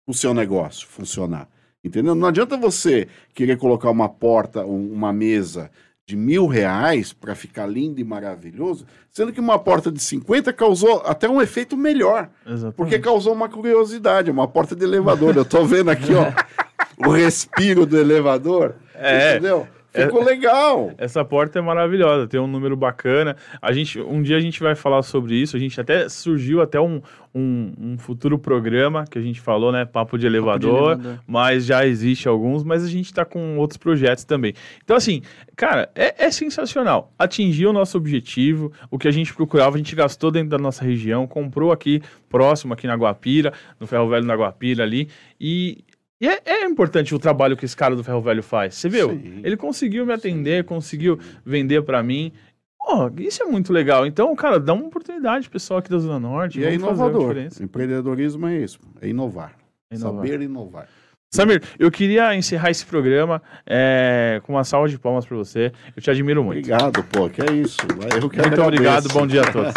[0.05, 1.47] para o seu negócio funcionar.
[1.83, 2.15] Entendeu?
[2.15, 5.69] Não adianta você querer colocar uma porta, uma mesa
[6.07, 11.01] de mil reais para ficar lindo e maravilhoso, sendo que uma porta de 50 causou
[11.05, 12.29] até um efeito melhor.
[12.45, 12.75] Exatamente.
[12.75, 15.35] Porque causou uma curiosidade, uma porta de elevador.
[15.35, 16.31] Eu estou vendo aqui, ó,
[17.07, 18.75] o respiro do elevador.
[18.95, 19.33] É.
[19.33, 19.67] Entendeu?
[19.93, 20.91] Ficou é, legal.
[20.97, 23.37] Essa porta é maravilhosa, tem um número bacana.
[23.61, 25.55] A gente, um dia a gente vai falar sobre isso.
[25.55, 26.99] A gente até surgiu até um,
[27.33, 29.85] um, um futuro programa que a gente falou, né?
[29.85, 31.23] Papo de elevador, Papo de elevador.
[31.27, 34.53] mas já existe alguns, mas a gente está com outros projetos também.
[34.83, 35.21] Então, assim,
[35.55, 37.11] cara, é, é sensacional.
[37.17, 40.83] Atingiu o nosso objetivo, o que a gente procurava, a gente gastou dentro da nossa
[40.83, 45.07] região, comprou aqui próximo, aqui na Guapira, no Ferro Velho na Guapira ali,
[45.39, 45.83] e
[46.23, 48.75] e é, é, importante o trabalho que esse cara do Ferro Velho faz.
[48.75, 49.09] Você viu?
[49.09, 49.41] Sim.
[49.43, 50.67] Ele conseguiu me atender, Sim.
[50.69, 52.31] conseguiu vender para mim.
[52.79, 54.07] Oh, isso é muito legal.
[54.07, 56.61] Então, cara, dá uma oportunidade pessoal aqui da Zona Norte.
[56.61, 57.35] E é inovador.
[57.59, 58.79] Empreendedorismo é isso.
[59.01, 59.53] É inovar.
[59.91, 60.25] inovar.
[60.25, 60.87] Saber inovar.
[61.29, 65.73] Samir, eu queria encerrar esse programa é, com uma salva de palmas para você.
[65.93, 66.59] Eu te admiro muito.
[66.59, 67.81] Obrigado, pô, que é isso.
[67.85, 68.61] Muito agradeço.
[68.61, 69.73] obrigado, bom dia a todos.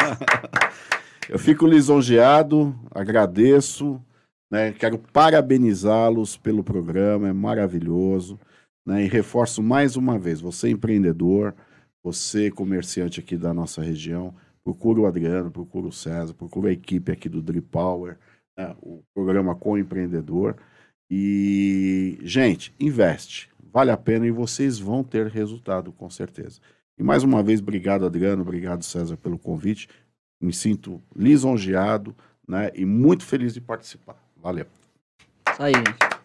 [1.28, 4.00] eu fico lisonjeado, agradeço.
[4.50, 4.72] Né?
[4.72, 8.38] Quero parabenizá-los pelo programa, é maravilhoso.
[8.86, 9.04] Né?
[9.04, 11.54] E reforço mais uma vez: você empreendedor,
[12.02, 17.10] você comerciante aqui da nossa região, procura o Adriano, procura o César, procura a equipe
[17.10, 18.16] aqui do Drip Power,
[18.56, 18.74] né?
[18.80, 20.56] o programa com empreendedor.
[21.10, 23.50] E, gente, investe.
[23.72, 26.60] Vale a pena e vocês vão ter resultado, com certeza.
[26.98, 29.88] E mais uma vez, obrigado, Adriano, obrigado, César, pelo convite.
[30.40, 32.16] Me sinto lisonjeado
[32.48, 34.25] né, e muito feliz de participar.
[34.42, 34.66] Valeu.
[35.52, 36.15] Isso aí, gente.